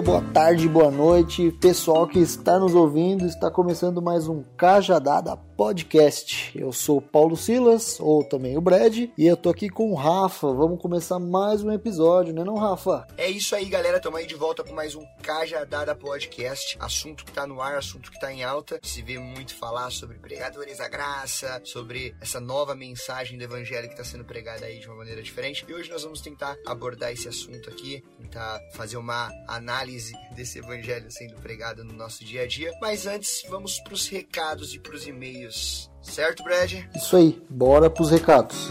[0.00, 3.26] Boa tarde, boa noite, pessoal que está nos ouvindo.
[3.26, 6.58] Está começando mais um Cajadada Podcast.
[6.58, 10.50] Eu sou Paulo Silas, ou também o Brad, e eu tô aqui com o Rafa.
[10.54, 13.06] Vamos começar mais um episódio, né, não, Rafa?
[13.18, 13.98] É isso aí, galera.
[13.98, 16.78] Estamos aí de volta com mais um Cajadada Podcast.
[16.80, 18.80] Assunto que tá no ar, assunto que tá em alta.
[18.82, 23.92] Se vê muito falar sobre pregadores da graça, sobre essa nova mensagem do evangelho que
[23.92, 25.62] está sendo pregada aí de uma maneira diferente.
[25.68, 29.89] E hoje nós vamos tentar abordar esse assunto aqui, tentar fazer uma análise
[30.34, 32.72] desse evangelho sendo pregado no nosso dia a dia.
[32.80, 35.90] Mas antes, vamos para os recados e para os e-mails.
[36.02, 36.72] Certo, Brad?
[36.94, 38.70] Isso aí, bora pros recados.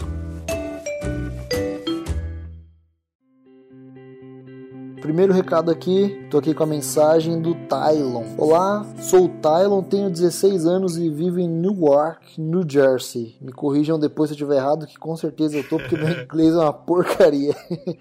[5.10, 8.22] Primeiro recado aqui, tô aqui com a mensagem do Tylon.
[8.38, 13.36] Olá, sou o Tylon, tenho 16 anos e vivo em Newark, New Jersey.
[13.40, 16.54] Me corrijam depois se eu estiver errado, que com certeza eu tô, porque meu inglês
[16.54, 17.56] é uma porcaria.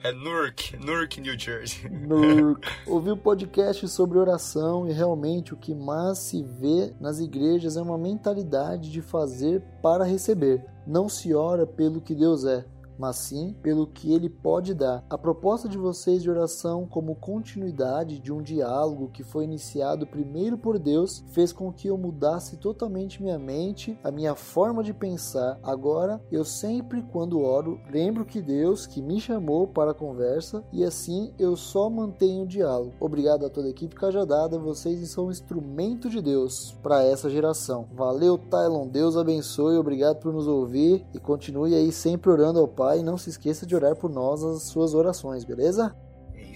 [0.00, 1.90] É Newark, Newark, New Jersey.
[1.90, 2.68] Newark.
[2.86, 7.82] Ouvi o podcast sobre oração e realmente o que mais se vê nas igrejas é
[7.82, 10.64] uma mentalidade de fazer para receber.
[10.86, 12.64] Não se ora pelo que Deus é,
[12.98, 15.04] mas sim pelo que ele pode dar.
[15.08, 20.58] A proposta de vocês de oração, como continuidade de um diálogo que foi iniciado primeiro
[20.58, 25.58] por Deus, fez com que eu mudasse totalmente minha mente, a minha forma de pensar.
[25.62, 30.82] Agora, eu sempre, quando oro, lembro que Deus que me chamou para a conversa e
[30.84, 32.94] assim eu só mantenho o diálogo.
[33.00, 37.88] Obrigado a toda a equipe Cajadada, vocês são um instrumento de Deus para essa geração.
[37.94, 42.87] Valeu, Tylon, Deus abençoe, obrigado por nos ouvir e continue aí sempre orando ao Pai
[42.96, 45.94] e não se esqueça de orar por nós as suas orações, beleza?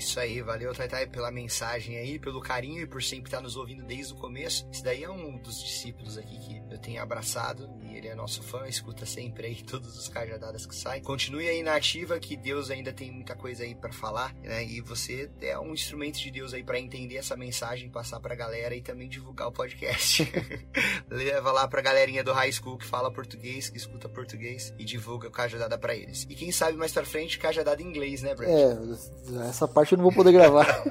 [0.03, 3.85] Isso aí, valeu, Taitai, pela mensagem aí, pelo carinho e por sempre estar nos ouvindo
[3.85, 4.69] desde o começo.
[4.73, 8.43] Esse daí é um dos discípulos aqui que eu tenho abraçado e ele é nosso
[8.43, 11.03] fã, escuta sempre aí todos os cajadadas que saem.
[11.03, 14.65] Continue aí na ativa, que Deus ainda tem muita coisa aí para falar, né?
[14.65, 18.75] E você é um instrumento de Deus aí para entender essa mensagem, passar pra galera
[18.75, 20.31] e também divulgar o podcast.
[21.09, 25.29] Leva lá pra galerinha do high school que fala português, que escuta português e divulga
[25.29, 26.27] o cajadada para eles.
[26.29, 28.51] E quem sabe mais pra frente, cajadada em inglês, né, Brad?
[28.51, 30.67] É, essa parte eu não vou poder gravar.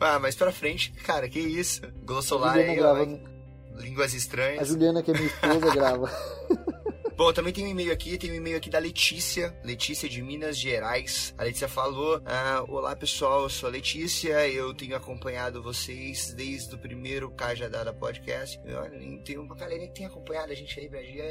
[0.00, 1.82] ah, mas pra frente, cara, que isso?
[2.04, 3.06] Glossolar aí, grava,
[3.76, 4.60] Línguas estranhas.
[4.60, 6.10] A Juliana, que é minha esposa, grava.
[7.22, 10.58] Bom, também tem um e-mail aqui, tem um e-mail aqui da Letícia, Letícia de Minas
[10.58, 11.32] Gerais.
[11.38, 16.74] A Letícia falou: ah, Olá pessoal, eu sou a Letícia, eu tenho acompanhado vocês desde
[16.74, 18.60] o primeiro Cajadada Podcast.
[18.64, 20.90] Eu, tem uma galera que tem acompanhado a gente aí,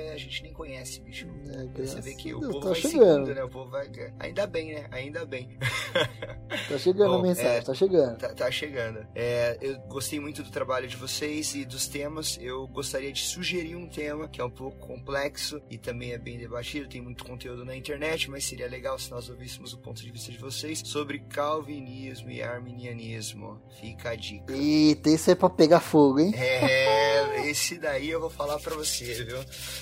[0.09, 1.27] a gente nem conhece, bicho.
[1.49, 3.25] É, Você vê que o Deus, povo tá vai chegando.
[3.25, 3.43] seguindo, né?
[3.43, 3.91] O povo vai.
[4.19, 4.87] Ainda bem, né?
[4.91, 5.57] Ainda bem.
[6.67, 8.17] Tá chegando Bom, a mensagem, é, tá chegando.
[8.17, 9.05] Tá, tá chegando.
[9.15, 12.37] É, eu gostei muito do trabalho de vocês e dos temas.
[12.41, 16.37] Eu gostaria de sugerir um tema que é um pouco complexo e também é bem
[16.37, 16.87] debatido.
[16.87, 20.31] Tem muito conteúdo na internet, mas seria legal se nós ouvíssemos o ponto de vista
[20.31, 23.61] de vocês sobre calvinismo e arminianismo.
[23.79, 24.53] Fica a dica.
[24.53, 26.33] Eita, esse é pra pegar fogo, hein?
[26.35, 29.37] É, esse daí eu vou falar pra você, viu?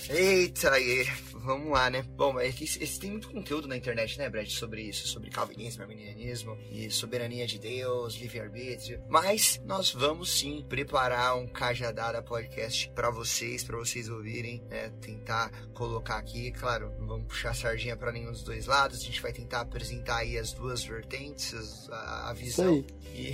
[0.09, 2.03] Eita, aí, vamos lá, né?
[2.15, 5.83] Bom, é que esse, tem muito conteúdo na internet, né, Brad, sobre isso, sobre calvinismo,
[5.83, 9.03] arminianismo e soberania de Deus, livre-arbítrio.
[9.09, 14.89] Mas nós vamos sim preparar um Cajadada podcast pra vocês, pra vocês ouvirem, né?
[15.01, 19.03] Tentar colocar aqui, claro, não vamos puxar a sardinha pra nenhum dos dois lados, a
[19.03, 22.83] gente vai tentar apresentar aí as duas vertentes, a, a visão.
[23.13, 23.33] E,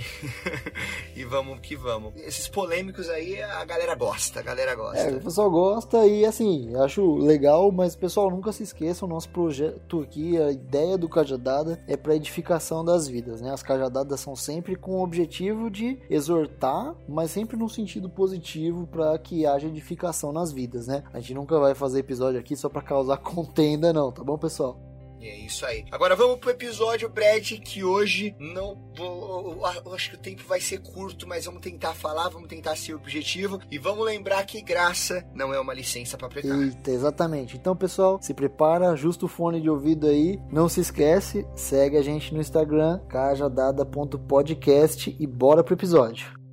[1.14, 2.14] e vamos que vamos.
[2.16, 4.98] Esses polêmicos aí a galera gosta, a galera gosta.
[4.98, 9.28] É, o pessoal gosta e assim, acho legal, mas pessoal, nunca se esqueça, o nosso
[9.28, 13.50] projeto aqui, a ideia do Cajadada é para edificação das vidas, né?
[13.50, 19.16] As cajadadas são sempre com o objetivo de exortar, mas sempre no sentido positivo para
[19.18, 21.04] que haja edificação nas vidas, né?
[21.12, 24.86] A gente nunca vai fazer episódio aqui só para causar contenda não, tá bom, pessoal?
[25.20, 25.84] E é isso aí.
[25.90, 29.58] Agora vamos pro episódio, Brad, que hoje não vou.
[29.84, 32.94] Eu acho que o tempo vai ser curto, mas vamos tentar falar, vamos tentar ser
[32.94, 36.60] objetivo e vamos lembrar que graça não é uma licença para pregar.
[36.60, 37.56] Eita, exatamente.
[37.56, 40.38] Então, pessoal, se prepara, ajusta o fone de ouvido aí.
[40.52, 46.45] Não se esquece, segue a gente no Instagram, cajadada.podcast e bora pro episódio.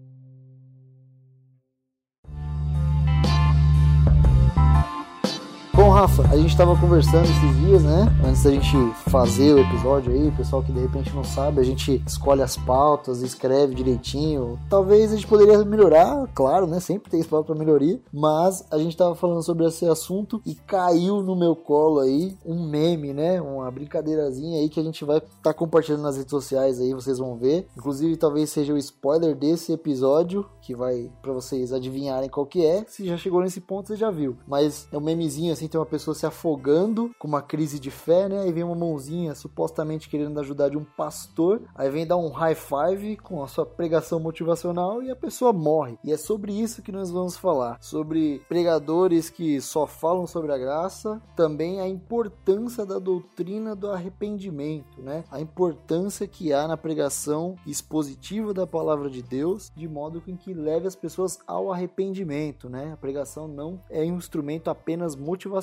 [5.83, 8.07] Bom, Rafa, a gente estava conversando esses dias, né?
[8.25, 8.77] Antes da gente
[9.09, 13.21] fazer o episódio aí, pessoal que de repente não sabe, a gente escolhe as pautas,
[13.21, 14.57] escreve direitinho.
[14.69, 16.80] Talvez a gente poderia melhorar, claro, né?
[16.80, 21.21] Sempre tem espaço para melhoria, mas a gente estava falando sobre esse assunto e caiu
[21.21, 23.41] no meu colo aí um meme, né?
[23.41, 27.18] Uma brincadeirazinha aí que a gente vai estar tá compartilhando nas redes sociais aí, vocês
[27.18, 27.68] vão ver.
[27.77, 32.85] Inclusive, talvez seja o spoiler desse episódio, que vai para vocês adivinharem qual que é.
[32.88, 34.38] Se já chegou nesse ponto, você já viu.
[34.47, 38.30] Mas é um memezinho assim, tem uma pessoa se afogando com uma crise de fé,
[38.30, 38.42] né?
[38.42, 42.54] Aí vem uma mãozinha supostamente querendo ajudar de um pastor, aí vem dar um high
[42.54, 45.98] five com a sua pregação motivacional e a pessoa morre.
[46.04, 50.58] E é sobre isso que nós vamos falar, sobre pregadores que só falam sobre a
[50.60, 55.24] graça, também a importância da doutrina do arrependimento, né?
[55.31, 60.54] A importância que há na pregação expositiva da palavra de Deus, de modo com que
[60.54, 62.92] leve as pessoas ao arrependimento, né?
[62.94, 65.62] A pregação não é um instrumento apenas motivacional.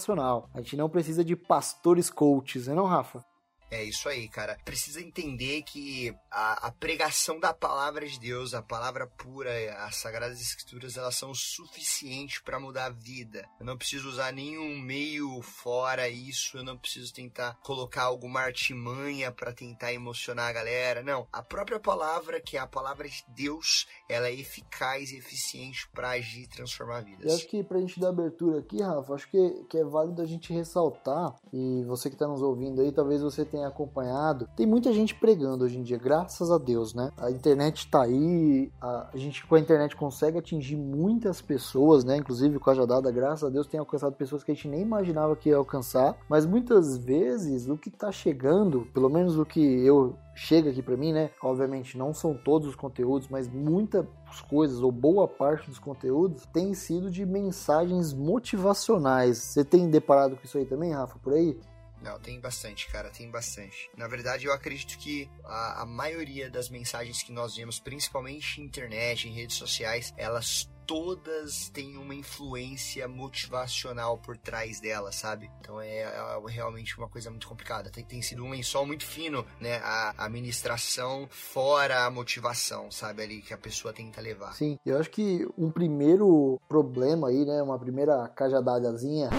[0.54, 3.24] A gente não precisa de pastores coaches, né não, Rafa?
[3.70, 4.58] É isso aí, cara.
[4.64, 9.52] Precisa entender que a, a, pregação da palavra de Deus, a palavra pura,
[9.84, 13.48] as sagradas escrituras, elas são suficientes para mudar a vida.
[13.60, 19.30] Eu não preciso usar nenhum meio fora isso, eu não preciso tentar colocar alguma artimanha
[19.30, 21.02] para tentar emocionar a galera.
[21.02, 25.88] Não, a própria palavra, que é a palavra de Deus, ela é eficaz e eficiente
[25.90, 27.26] para agir e transformar vidas.
[27.26, 30.26] Eu acho que pra gente dar abertura aqui, Rafa, acho que, que é válido a
[30.26, 34.92] gente ressaltar, e você que está nos ouvindo aí, talvez você tenha acompanhado, tem muita
[34.92, 37.10] gente pregando hoje em dia, graças a Deus, né?
[37.18, 42.16] A internet tá aí, a, gente com a internet consegue atingir muitas pessoas, né?
[42.16, 45.48] Inclusive o Cajadada, graças a Deus, tem alcançado pessoas que a gente nem imaginava que
[45.48, 50.70] ia alcançar, mas muitas vezes o que tá chegando, pelo menos o que eu chega
[50.70, 51.30] aqui para mim, né?
[51.42, 54.06] Obviamente não são todos os conteúdos, mas muitas
[54.48, 59.38] coisas ou boa parte dos conteúdos tem sido de mensagens motivacionais.
[59.38, 61.58] Você tem deparado com isso aí também, Rafa, por aí?
[62.02, 63.90] Não, tem bastante, cara, tem bastante.
[63.96, 68.64] Na verdade, eu acredito que a, a maioria das mensagens que nós vemos, principalmente em
[68.64, 75.48] internet, em redes sociais, elas todas têm uma influência motivacional por trás delas, sabe?
[75.60, 77.90] Então é, é, realmente uma coisa muito complicada.
[77.90, 79.76] Tem, tem sido um lençol muito fino, né?
[79.84, 83.22] A administração fora a motivação, sabe?
[83.22, 84.52] Ali que a pessoa tenta levar.
[84.54, 87.62] Sim, eu acho que um primeiro problema aí, né?
[87.62, 89.30] Uma primeira cajadadazinha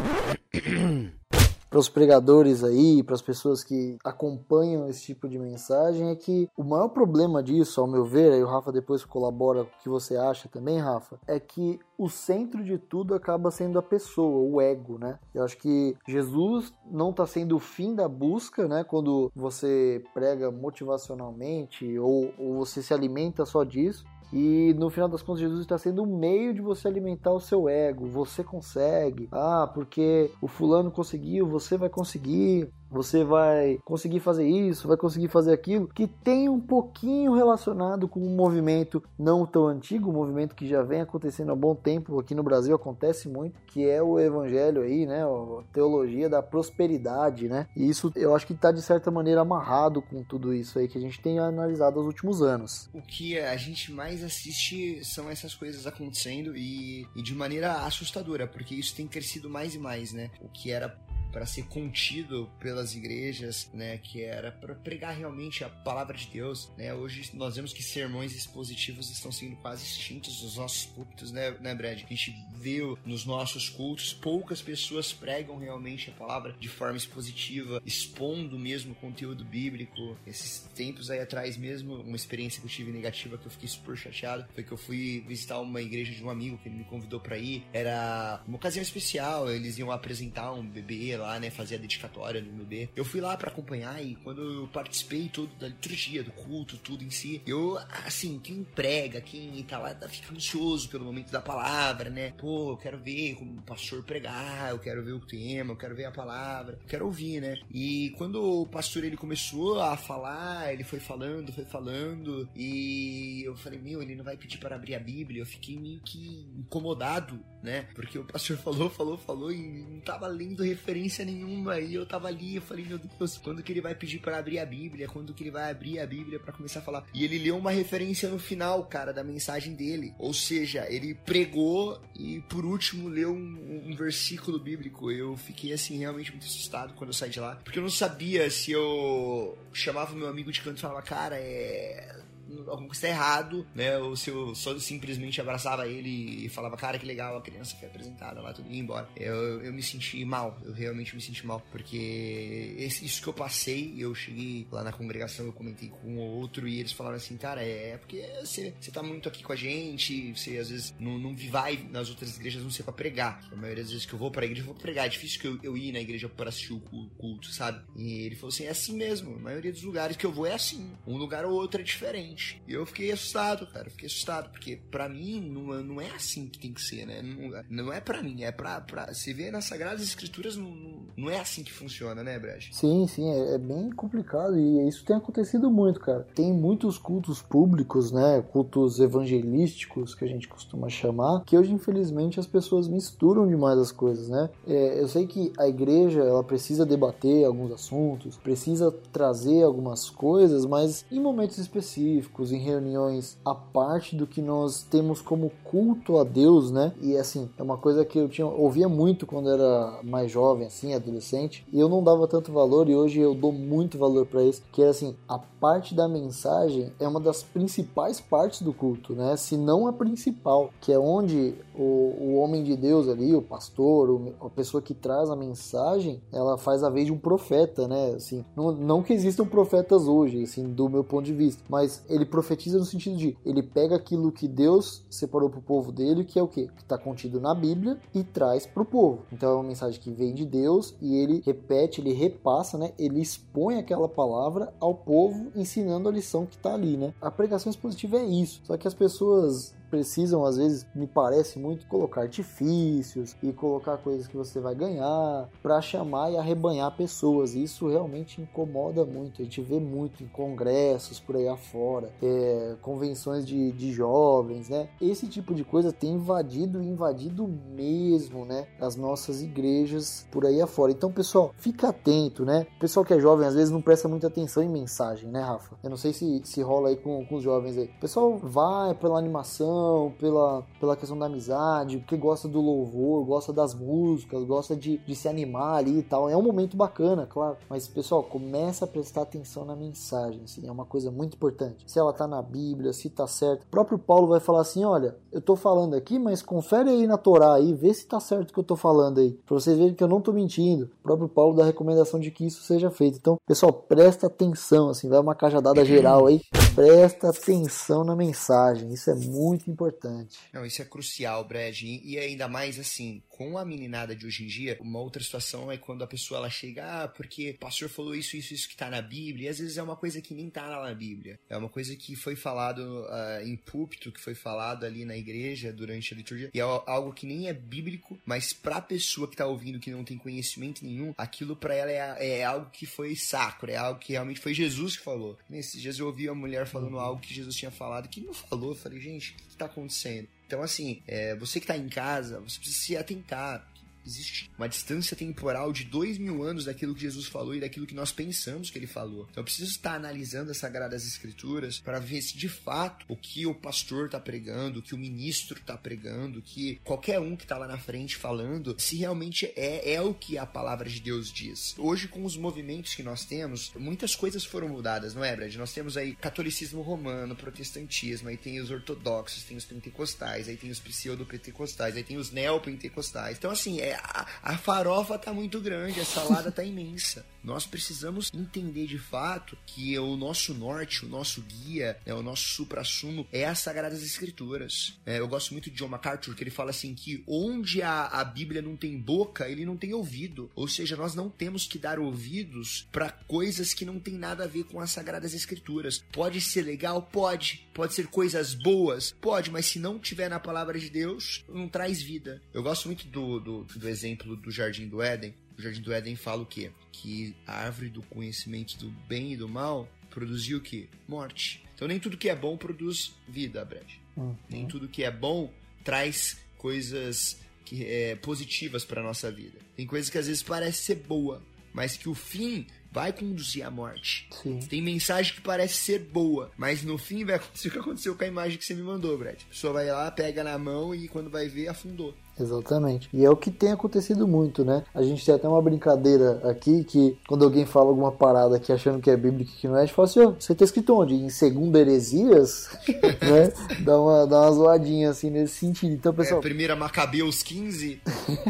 [1.71, 6.49] para os pregadores aí, para as pessoas que acompanham esse tipo de mensagem, é que
[6.57, 9.87] o maior problema disso, ao meu ver, aí o Rafa depois colabora com o que
[9.87, 14.59] você acha também, Rafa, é que o centro de tudo acaba sendo a pessoa, o
[14.59, 15.17] ego, né?
[15.33, 18.83] Eu acho que Jesus não está sendo o fim da busca, né?
[18.83, 25.21] Quando você prega motivacionalmente ou, ou você se alimenta só disso, e no final das
[25.21, 28.07] contas, Jesus está sendo um meio de você alimentar o seu ego.
[28.07, 29.27] Você consegue.
[29.31, 35.29] Ah, porque o fulano conseguiu, você vai conseguir você vai conseguir fazer isso, vai conseguir
[35.29, 40.53] fazer aquilo, que tem um pouquinho relacionado com um movimento não tão antigo, um movimento
[40.53, 44.19] que já vem acontecendo há bom tempo aqui no Brasil, acontece muito, que é o
[44.19, 48.81] evangelho aí, né, a teologia da prosperidade, né, e isso eu acho que está de
[48.81, 52.89] certa maneira amarrado com tudo isso aí que a gente tem analisado nos últimos anos.
[52.93, 58.45] O que a gente mais assiste são essas coisas acontecendo e, e de maneira assustadora,
[58.45, 60.99] porque isso tem crescido mais e mais, né, o que era
[61.31, 66.71] para ser contido pelas igrejas, né, que era para pregar realmente a palavra de Deus,
[66.77, 66.93] né?
[66.93, 71.73] Hoje nós vemos que sermões expositivos estão sendo quase extintos nos nossos púlpitos, né, né,
[71.73, 72.03] Brad?
[72.03, 77.81] A gente vê nos nossos cultos poucas pessoas pregam realmente a palavra de forma expositiva,
[77.85, 80.17] expondo mesmo o conteúdo bíblico.
[80.25, 83.95] Esses tempos aí atrás mesmo, uma experiência que eu tive negativa que eu fiquei super
[83.97, 87.19] chateado, foi que eu fui visitar uma igreja de um amigo que ele me convidou
[87.19, 87.63] para ir.
[87.73, 92.51] Era uma ocasião especial, eles iam apresentar um bebê lá, né, fazer a dedicatória do
[92.51, 92.89] bebê.
[92.95, 97.03] Eu fui lá para acompanhar e quando eu participei todo da liturgia, do culto, tudo
[97.03, 101.41] em si, eu, assim, quem prega, quem tá lá, tá fica ansioso pelo momento da
[101.41, 102.33] palavra, né?
[102.37, 105.95] Pô, eu quero ver como o pastor pregar, eu quero ver o tema, eu quero
[105.95, 107.59] ver a palavra, eu quero ouvir, né?
[107.71, 113.55] E quando o pastor ele começou a falar, ele foi falando, foi falando, e eu
[113.55, 115.41] falei, meu, ele não vai pedir para abrir a Bíblia.
[115.41, 117.87] Eu fiquei meio que incomodado, né?
[117.93, 121.79] Porque o pastor falou, falou, falou e não tava lendo referência referência nenhuma.
[121.79, 124.59] E eu tava ali, eu falei, meu Deus, quando que ele vai pedir para abrir
[124.59, 125.07] a Bíblia?
[125.07, 127.05] Quando que ele vai abrir a Bíblia para começar a falar?
[127.13, 130.13] E ele leu uma referência no final, cara, da mensagem dele.
[130.17, 135.11] Ou seja, ele pregou e por último leu um, um versículo bíblico.
[135.11, 137.55] Eu fiquei assim, realmente muito assustado quando eu saí de lá.
[137.63, 142.20] Porque eu não sabia se eu chamava meu amigo de canto e falava, cara, é
[142.67, 143.97] alguma coisa tá errado, né?
[143.97, 147.87] Ou se eu só simplesmente abraçava ele e falava, cara, que legal, a criança foi
[147.87, 149.07] apresentada lá, tudo ia embora.
[149.15, 153.33] Eu, eu me senti mal, eu realmente me senti mal, porque esse, isso que eu
[153.33, 157.17] passei, eu cheguei lá na congregação, eu comentei com um ou outro e eles falaram
[157.17, 160.69] assim, cara, é, é porque você, você tá muito aqui com a gente, você às
[160.69, 163.43] vezes não, não vai nas outras igrejas, não sei pra pregar.
[163.51, 165.05] A maioria das vezes que eu vou pra igreja, eu vou pregar.
[165.05, 166.79] É difícil que eu, eu ir na igreja para assistir o
[167.17, 167.83] culto, sabe?
[167.95, 170.53] E ele falou assim, é assim mesmo, a maioria dos lugares que eu vou é
[170.53, 170.91] assim.
[171.05, 172.40] Um lugar ou outro é diferente.
[172.67, 176.59] E eu fiquei assustado, cara, fiquei assustado, porque para mim não, não é assim que
[176.59, 177.21] tem que ser, né?
[177.21, 179.13] Não, não é para mim, é pra, pra.
[179.13, 182.75] Se vê nas Sagradas Escrituras, não, não é assim que funciona, né, Brecht?
[182.75, 186.27] Sim, sim, é, é, bem complicado e isso tem acontecido muito, cara.
[186.35, 188.43] Tem muitos cultos públicos, né?
[188.51, 193.91] Cultos evangelísticos que a gente costuma chamar, que hoje, infelizmente, as pessoas misturam demais as
[193.91, 194.49] coisas, né?
[194.67, 200.65] É, eu sei que a igreja ela precisa debater alguns assuntos, precisa trazer algumas coisas,
[200.65, 206.23] mas em momentos específicos, em reuniões, a parte do que nós temos como culto a
[206.23, 206.93] Deus, né?
[207.01, 210.93] E assim, é uma coisa que eu tinha ouvia muito quando era mais jovem, assim,
[211.01, 214.63] adolescente, e eu não dava tanto valor e hoje eu dou muito valor para isso,
[214.71, 219.35] que é assim, a parte da mensagem é uma das principais partes do culto, né?
[219.35, 221.83] Se não a principal, que é onde o,
[222.19, 226.83] o homem de Deus ali, o pastor, a pessoa que traz a mensagem, ela faz
[226.83, 228.13] a vez de um profeta, né?
[228.15, 232.25] Assim, não, não que existam profetas hoje, assim, do meu ponto de vista, mas ele
[232.25, 236.39] profetiza no sentido de ele pega aquilo que Deus separou para o povo dele, que
[236.39, 236.67] é o que?
[236.67, 239.23] Que está contido na Bíblia e traz para o povo.
[239.31, 242.91] Então é uma mensagem que vem de Deus e ele repete, ele repassa, né?
[242.97, 247.13] Ele expõe aquela palavra ao povo, ensinando a lição que está ali, né?
[247.21, 248.61] A pregação expositiva é isso.
[248.63, 254.25] Só que as pessoas precisam, às vezes, me parece muito, colocar artifícios e colocar coisas
[254.25, 257.53] que você vai ganhar para chamar e arrebanhar pessoas.
[257.53, 259.41] Isso realmente incomoda muito.
[259.41, 264.87] A gente vê muito em congressos por aí afora, é, convenções de, de jovens, né?
[265.01, 267.45] Esse tipo de coisa tem invadido e invadido
[267.75, 268.67] mesmo, né?
[268.79, 270.93] As nossas igrejas por aí afora.
[270.93, 272.65] Então, pessoal, fica atento, né?
[272.77, 275.75] O pessoal que é jovem às vezes não presta muita atenção em mensagem, né, Rafa?
[275.83, 277.91] Eu não sei se, se rola aí com, com os jovens aí.
[277.97, 279.80] O pessoal vai pela animação
[280.19, 285.15] pela, pela questão da amizade, porque gosta do louvor, gosta das músicas, gosta de, de
[285.15, 286.29] se animar ali e tal.
[286.29, 287.57] É um momento bacana, claro.
[287.69, 291.83] Mas, pessoal, começa a prestar atenção na mensagem, assim, é uma coisa muito importante.
[291.85, 293.63] Se ela tá na Bíblia, se tá certo.
[293.63, 297.17] O próprio Paulo vai falar assim: olha, eu tô falando aqui, mas confere aí na
[297.17, 299.31] Torá aí, vê se tá certo o que eu tô falando aí.
[299.45, 300.85] Pra vocês verem que eu não tô mentindo.
[300.85, 303.17] O próprio Paulo dá recomendação de que isso seja feito.
[303.17, 306.41] Então, pessoal, presta atenção, assim, vai uma cajadada geral aí.
[306.75, 308.91] Presta atenção na mensagem.
[308.93, 310.37] Isso é muito importante.
[310.53, 311.81] Não, isso é crucial, Brad.
[311.81, 315.75] E ainda mais assim, com a meninada de hoje em dia, uma outra situação é
[315.75, 318.87] quando a pessoa ela chega, ah, porque o pastor falou isso, isso, isso que tá
[318.87, 321.39] na Bíblia, e às vezes é uma coisa que nem tá lá na Bíblia.
[321.49, 325.73] É uma coisa que foi falado uh, em púlpito, que foi falado ali na igreja
[325.73, 329.47] durante a liturgia, e é algo que nem é bíblico, mas pra pessoa que tá
[329.47, 333.71] ouvindo que não tem conhecimento nenhum, aquilo pra ela é, é algo que foi sacro,
[333.71, 335.35] é algo que realmente foi Jesus que falou.
[335.49, 338.69] Nesses dias eu ouvi uma mulher falando algo que Jesus tinha falado que não falou.
[338.69, 340.27] Eu falei, gente, o que, que tá acontecendo?
[340.51, 343.70] Então, assim, é, você que está em casa, você precisa se atentar
[344.05, 347.95] existe uma distância temporal de dois mil anos daquilo que Jesus falou e daquilo que
[347.95, 349.27] nós pensamos que ele falou.
[349.31, 353.45] Então eu preciso estar analisando as Sagradas Escrituras para ver se de fato o que
[353.45, 357.43] o pastor está pregando, o que o ministro está pregando, o que qualquer um que
[357.43, 361.31] está lá na frente falando, se realmente é, é o que a palavra de Deus
[361.31, 361.75] diz.
[361.77, 365.53] Hoje, com os movimentos que nós temos, muitas coisas foram mudadas, não é, Brad?
[365.55, 370.69] Nós temos aí catolicismo romano, protestantismo, aí tem os ortodoxos, tem os pentecostais, aí tem
[370.69, 373.37] os pseudo-pentecostais, aí tem os neopentecostais.
[373.37, 377.25] Então, assim, é a, a farofa tá muito grande, a salada tá imensa.
[377.43, 382.43] Nós precisamos entender de fato que o nosso norte, o nosso guia, né, o nosso
[382.43, 384.99] supra-sumo é as Sagradas Escrituras.
[385.05, 388.23] É, eu gosto muito de John MacArthur, que ele fala assim que onde a, a
[388.23, 390.51] Bíblia não tem boca, ele não tem ouvido.
[390.55, 394.47] Ou seja, nós não temos que dar ouvidos para coisas que não tem nada a
[394.47, 396.03] ver com as Sagradas Escrituras.
[396.11, 397.01] Pode ser legal?
[397.01, 397.67] Pode.
[397.73, 399.15] Pode ser coisas boas?
[399.19, 402.41] Pode, mas se não tiver na palavra de Deus, não traz vida.
[402.53, 405.33] Eu gosto muito do, do, do exemplo do Jardim do Éden.
[405.57, 406.71] O Jardim do Éden fala o quê?
[406.91, 410.87] Que a árvore do conhecimento do bem e do mal produziu o quê?
[411.07, 411.63] Morte.
[411.75, 413.89] Então nem tudo que é bom produz vida, Brad.
[414.15, 414.35] Uhum.
[414.49, 415.51] Nem tudo que é bom
[415.83, 419.57] traz coisas que, é, positivas para nossa vida.
[419.75, 421.41] Tem coisas que às vezes parece ser boa,
[421.73, 424.27] mas que o fim vai conduzir à morte.
[424.43, 424.59] Sim.
[424.59, 428.23] Tem mensagem que parece ser boa, mas no fim vai acontecer o que aconteceu com
[428.23, 429.41] a imagem que você me mandou, Brad.
[429.41, 432.15] A pessoa vai lá, pega na mão e quando vai ver, afundou.
[432.39, 433.09] Exatamente.
[433.13, 434.83] E é o que tem acontecido muito, né?
[434.93, 439.01] A gente tem até uma brincadeira aqui que quando alguém fala alguma parada aqui achando
[439.01, 441.13] que é bíblica que não é, a gente fala assim, oh, você tá escrito onde?
[441.13, 442.69] Em segunda heresias?
[443.21, 443.51] né?
[443.79, 445.93] Dá uma, dá uma zoadinha assim nesse sentido.
[445.93, 446.39] Então, pessoal.
[446.39, 448.01] É, primeira Macabeus 15.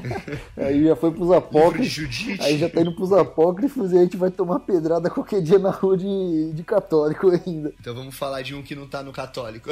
[0.57, 2.25] aí já foi pros apócrifos.
[2.39, 5.71] Aí já tá indo pros apócrifos e a gente vai tomar pedrada qualquer dia na
[5.71, 7.73] rua de, de católico ainda.
[7.79, 9.69] Então vamos falar de um que não tá no católico.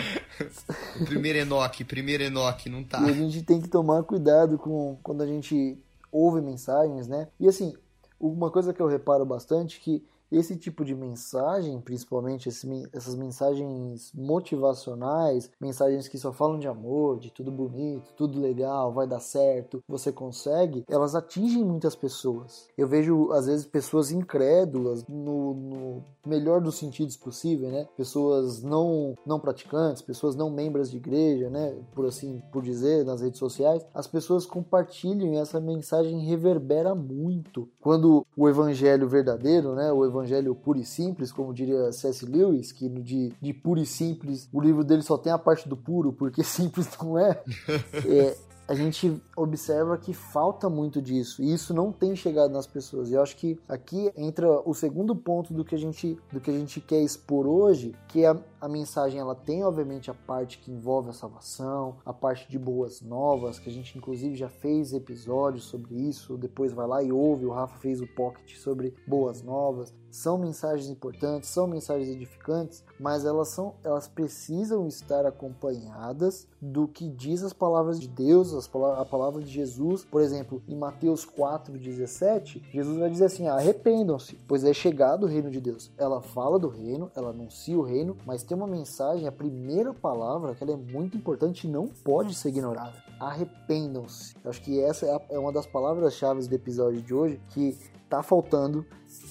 [1.04, 3.00] primeiro Enoque, primeiro Enoque, não tá.
[3.20, 5.78] Gente tem que tomar cuidado com quando a gente
[6.10, 7.28] ouve mensagens, né?
[7.38, 7.74] E assim,
[8.18, 13.14] uma coisa que eu reparo bastante é que esse tipo de mensagem, principalmente esse, essas
[13.14, 19.20] mensagens motivacionais, mensagens que só falam de amor, de tudo bonito, tudo legal, vai dar
[19.20, 22.68] certo, você consegue, elas atingem muitas pessoas.
[22.76, 27.88] Eu vejo, às vezes, pessoas incrédulas, no, no melhor dos sentidos possível, né?
[27.96, 31.76] Pessoas não, não praticantes, pessoas não membros de igreja, né?
[31.94, 37.68] Por assim, por dizer, nas redes sociais, as pessoas compartilham e essa mensagem reverbera muito.
[37.80, 39.92] Quando o evangelho verdadeiro, né?
[39.92, 42.24] O evangelho evangelho puro e simples, como diria C.S.
[42.24, 45.68] Lewis, que no de, de puro e simples, o livro dele só tem a parte
[45.68, 47.42] do puro, porque simples não é.
[48.06, 48.36] é
[48.70, 53.10] a gente observa que falta muito disso e isso não tem chegado nas pessoas.
[53.10, 56.52] E eu acho que aqui entra o segundo ponto do que a gente, do que
[56.52, 60.60] a gente quer expor hoje, que é a, a mensagem ela tem obviamente a parte
[60.60, 64.92] que envolve a salvação, a parte de boas novas, que a gente inclusive já fez
[64.92, 69.42] episódios sobre isso, depois vai lá e ouve, o Rafa fez o pocket sobre boas
[69.42, 69.92] novas.
[70.12, 77.08] São mensagens importantes, são mensagens edificantes, mas elas são elas precisam estar acompanhadas do que
[77.08, 78.52] diz as palavras de Deus,
[78.98, 80.04] a palavra de Jesus.
[80.04, 85.50] Por exemplo, em Mateus 4:17, Jesus vai dizer assim: "Arrependam-se, pois é chegado o reino
[85.50, 85.90] de Deus".
[85.96, 90.54] Ela fala do reino, ela anuncia o reino, mas tem uma mensagem, a primeira palavra,
[90.54, 92.94] que ela é muito importante e não pode ser ignorada.
[93.18, 94.34] Arrependam-se.
[94.44, 97.76] Acho que essa é, é uma das palavras-chave do episódio de hoje que
[98.08, 98.84] tá faltando.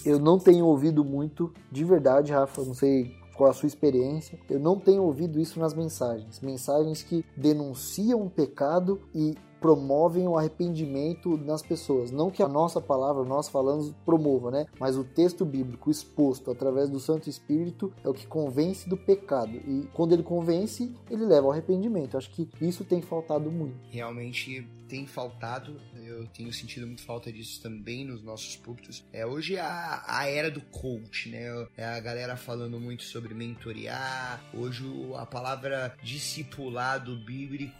[0.05, 4.37] Eu não tenho ouvido muito, de verdade, Rafa, não sei qual a sua experiência.
[4.49, 6.41] Eu não tenho ouvido isso nas mensagens.
[6.41, 12.11] Mensagens que denunciam o pecado e promovem o arrependimento nas pessoas.
[12.11, 14.65] Não que a nossa palavra, nós falamos, promova, né?
[14.79, 19.57] Mas o texto bíblico exposto através do Santo Espírito é o que convence do pecado.
[19.67, 22.17] E quando ele convence, ele leva ao arrependimento.
[22.17, 23.77] Acho que isso tem faltado muito.
[23.89, 29.05] Realmente tem faltado, eu tenho sentido muito falta disso também nos nossos púlpitos.
[29.13, 31.45] É, hoje é a, a era do coach, né?
[31.77, 34.43] É a galera falando muito sobre mentorear.
[34.51, 34.83] Hoje
[35.15, 37.77] a palavra discipulado bíblico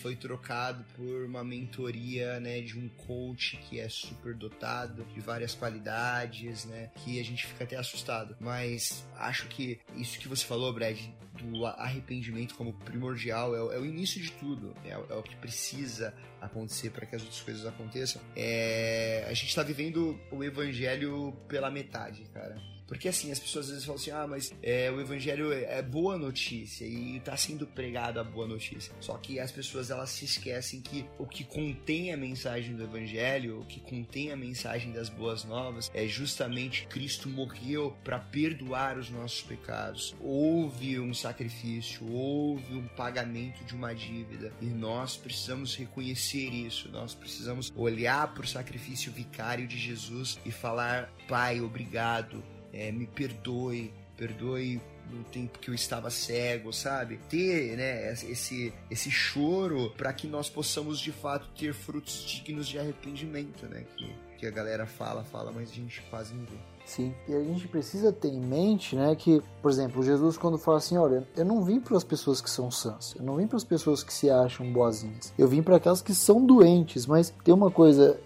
[0.00, 5.54] foi trocado por uma mentoria, né, de um coach que é super dotado de várias
[5.54, 8.36] qualidades, né, que a gente fica até assustado.
[8.40, 10.98] Mas acho que isso que você falou, Brad,
[11.40, 16.12] do arrependimento como primordial é, é o início de tudo, é, é o que precisa
[16.40, 18.20] acontecer para que as outras coisas aconteçam.
[18.34, 22.60] É, a gente está vivendo o evangelho pela metade, cara.
[22.88, 26.16] Porque assim, as pessoas às vezes falam assim: ah, mas é, o evangelho é boa
[26.16, 28.92] notícia e está sendo pregado a boa notícia.
[28.98, 33.60] Só que as pessoas elas se esquecem que o que contém a mensagem do evangelho,
[33.60, 39.10] o que contém a mensagem das boas novas, é justamente Cristo morreu para perdoar os
[39.10, 40.16] nossos pecados.
[40.18, 46.88] Houve um sacrifício, houve um pagamento de uma dívida e nós precisamos reconhecer isso.
[46.88, 53.06] Nós precisamos olhar para o sacrifício vicário de Jesus e falar: Pai, obrigado é, me
[53.06, 57.18] perdoe, perdoe no tempo que eu estava cego, sabe?
[57.28, 62.78] Ter, né, esse, esse choro para que nós possamos de fato ter frutos dignos de
[62.78, 63.84] arrependimento, né?
[63.96, 66.56] Que, que a galera fala, fala, mas a gente quase não vê.
[66.84, 70.78] Sim, e a gente precisa ter em mente, né, que, por exemplo, Jesus quando fala
[70.78, 73.58] assim, olha, eu não vim para as pessoas que são sãs, eu não vim para
[73.58, 77.52] as pessoas que se acham boazinhas, eu vim para aquelas que são doentes, mas tem
[77.52, 78.18] uma coisa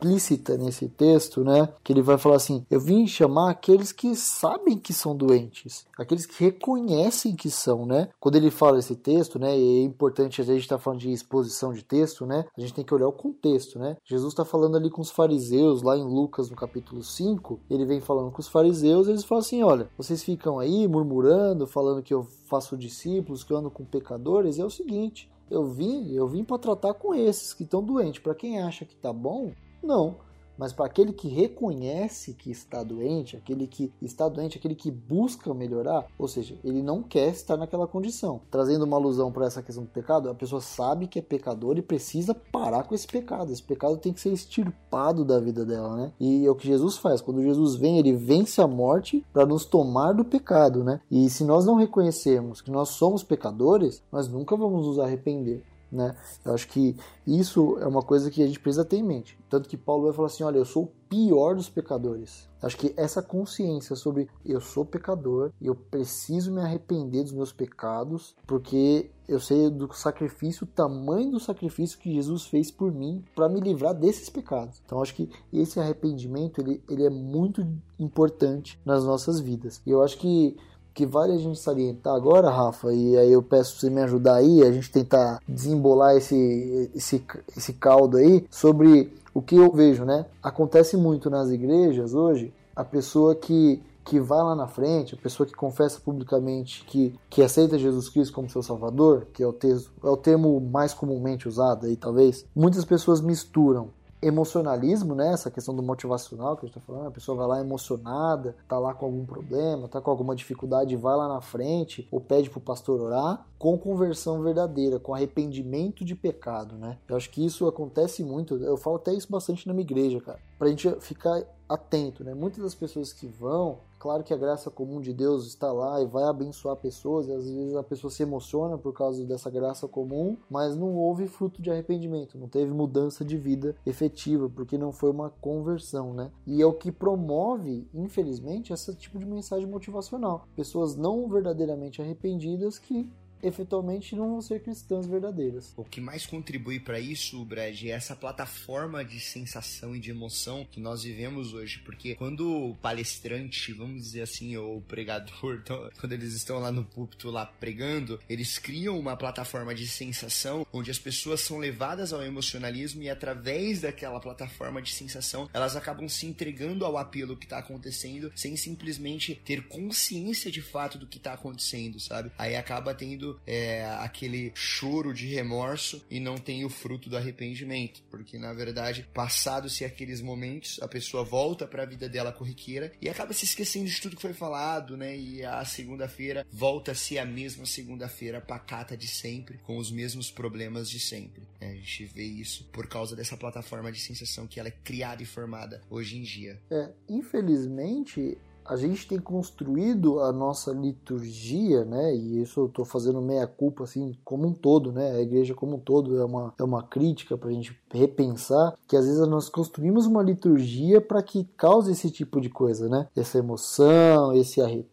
[0.00, 1.68] implícita nesse texto, né?
[1.84, 6.24] Que ele vai falar assim: Eu vim chamar aqueles que sabem que são doentes, aqueles
[6.24, 8.08] que reconhecem que são, né?
[8.18, 9.56] Quando ele fala esse texto, né?
[9.56, 12.46] E é importante, a gente está falando de exposição de texto, né?
[12.56, 13.96] A gente tem que olhar o contexto, né?
[14.04, 18.00] Jesus está falando ali com os fariseus, lá em Lucas, no capítulo 5, ele vem
[18.00, 22.26] falando com os fariseus, eles falam assim: Olha, vocês ficam aí murmurando, falando que eu
[22.46, 25.30] faço discípulos, que eu ando com pecadores, é o seguinte.
[25.50, 28.22] Eu vim, eu vim para tratar com esses que estão doentes.
[28.22, 29.50] Para quem acha que tá bom,
[29.82, 30.16] não.
[30.60, 35.54] Mas para aquele que reconhece que está doente, aquele que está doente, aquele que busca
[35.54, 38.42] melhorar, ou seja, ele não quer estar naquela condição.
[38.50, 41.82] Trazendo uma alusão para essa questão do pecado, a pessoa sabe que é pecador e
[41.82, 43.50] precisa parar com esse pecado.
[43.50, 46.12] Esse pecado tem que ser extirpado da vida dela, né?
[46.20, 47.22] E é o que Jesus faz.
[47.22, 51.00] Quando Jesus vem, ele vence a morte para nos tomar do pecado, né?
[51.10, 55.64] E se nós não reconhecermos que nós somos pecadores, nós nunca vamos nos arrepender.
[55.90, 56.14] Né?
[56.44, 59.38] Eu acho que isso é uma coisa que a gente precisa ter em mente.
[59.48, 62.48] Tanto que Paulo vai falar assim: olha, eu sou o pior dos pecadores.
[62.62, 67.52] Acho que essa consciência sobre eu sou pecador e eu preciso me arrepender dos meus
[67.52, 73.24] pecados, porque eu sei do sacrifício, o tamanho do sacrifício que Jesus fez por mim
[73.34, 74.82] para me livrar desses pecados.
[74.84, 77.66] Então acho que esse arrependimento ele, ele é muito
[77.98, 79.80] importante nas nossas vidas.
[79.86, 80.56] E eu acho que
[80.94, 84.62] que vale a gente salientar agora, Rafa, e aí eu peço você me ajudar aí,
[84.62, 87.24] a gente tentar desembolar esse, esse,
[87.56, 90.26] esse caldo aí, sobre o que eu vejo, né?
[90.42, 95.46] Acontece muito nas igrejas hoje, a pessoa que que vai lá na frente, a pessoa
[95.46, 99.92] que confessa publicamente que, que aceita Jesus Cristo como seu Salvador, que é o, texto,
[100.02, 103.90] é o termo mais comumente usado aí, talvez, muitas pessoas misturam
[104.22, 105.32] emocionalismo, né?
[105.32, 108.78] Essa questão do motivacional que a gente tá falando, a pessoa vai lá emocionada, tá
[108.78, 112.60] lá com algum problema, tá com alguma dificuldade, vai lá na frente ou pede pro
[112.60, 116.96] pastor orar, com conversão verdadeira, com arrependimento de pecado, né?
[117.06, 120.40] Eu acho que isso acontece muito, eu falo até isso bastante na minha igreja, cara,
[120.58, 122.32] pra gente ficar atento, né?
[122.32, 126.06] Muitas das pessoas que vão, claro que a graça comum de Deus está lá e
[126.06, 130.38] vai abençoar pessoas, e às vezes a pessoa se emociona por causa dessa graça comum,
[130.48, 135.10] mas não houve fruto de arrependimento, não teve mudança de vida efetiva, porque não foi
[135.10, 136.30] uma conversão, né?
[136.46, 140.48] E é o que promove, infelizmente, esse tipo de mensagem motivacional.
[140.56, 143.06] Pessoas não verdadeiramente arrependidas que
[143.42, 145.72] efetualmente não vão ser cristãs verdadeiras.
[145.76, 150.66] O que mais contribui para isso, Brad, é essa plataforma de sensação e de emoção
[150.70, 155.62] que nós vivemos hoje, porque quando o palestrante, vamos dizer assim, ou o pregador,
[155.98, 160.90] quando eles estão lá no púlpito lá pregando, eles criam uma plataforma de sensação onde
[160.90, 166.26] as pessoas são levadas ao emocionalismo e através daquela plataforma de sensação, elas acabam se
[166.26, 171.32] entregando ao apelo que está acontecendo sem simplesmente ter consciência de fato do que está
[171.32, 172.30] acontecendo, sabe?
[172.38, 178.02] Aí acaba tendo é, aquele choro de remorso e não tem o fruto do arrependimento,
[178.10, 183.08] porque na verdade, passados-se aqueles momentos, a pessoa volta para a vida dela corriqueira e
[183.08, 185.16] acaba se esquecendo de tudo que foi falado, né?
[185.16, 190.30] E a segunda-feira volta a ser a mesma segunda-feira pacata de sempre, com os mesmos
[190.30, 191.42] problemas de sempre.
[191.60, 195.22] É, a gente vê isso por causa dessa plataforma de sensação que ela é criada
[195.22, 196.60] e formada hoje em dia.
[196.70, 198.38] É, infelizmente,
[198.70, 202.14] a gente tem construído a nossa liturgia, né?
[202.14, 205.10] E isso eu estou fazendo meia culpa assim como um todo, né?
[205.10, 208.96] A igreja como um todo é uma, é uma crítica para a gente repensar que
[208.96, 213.08] às vezes nós construímos uma liturgia para que cause esse tipo de coisa, né?
[213.16, 214.89] Essa emoção, esse arrepio,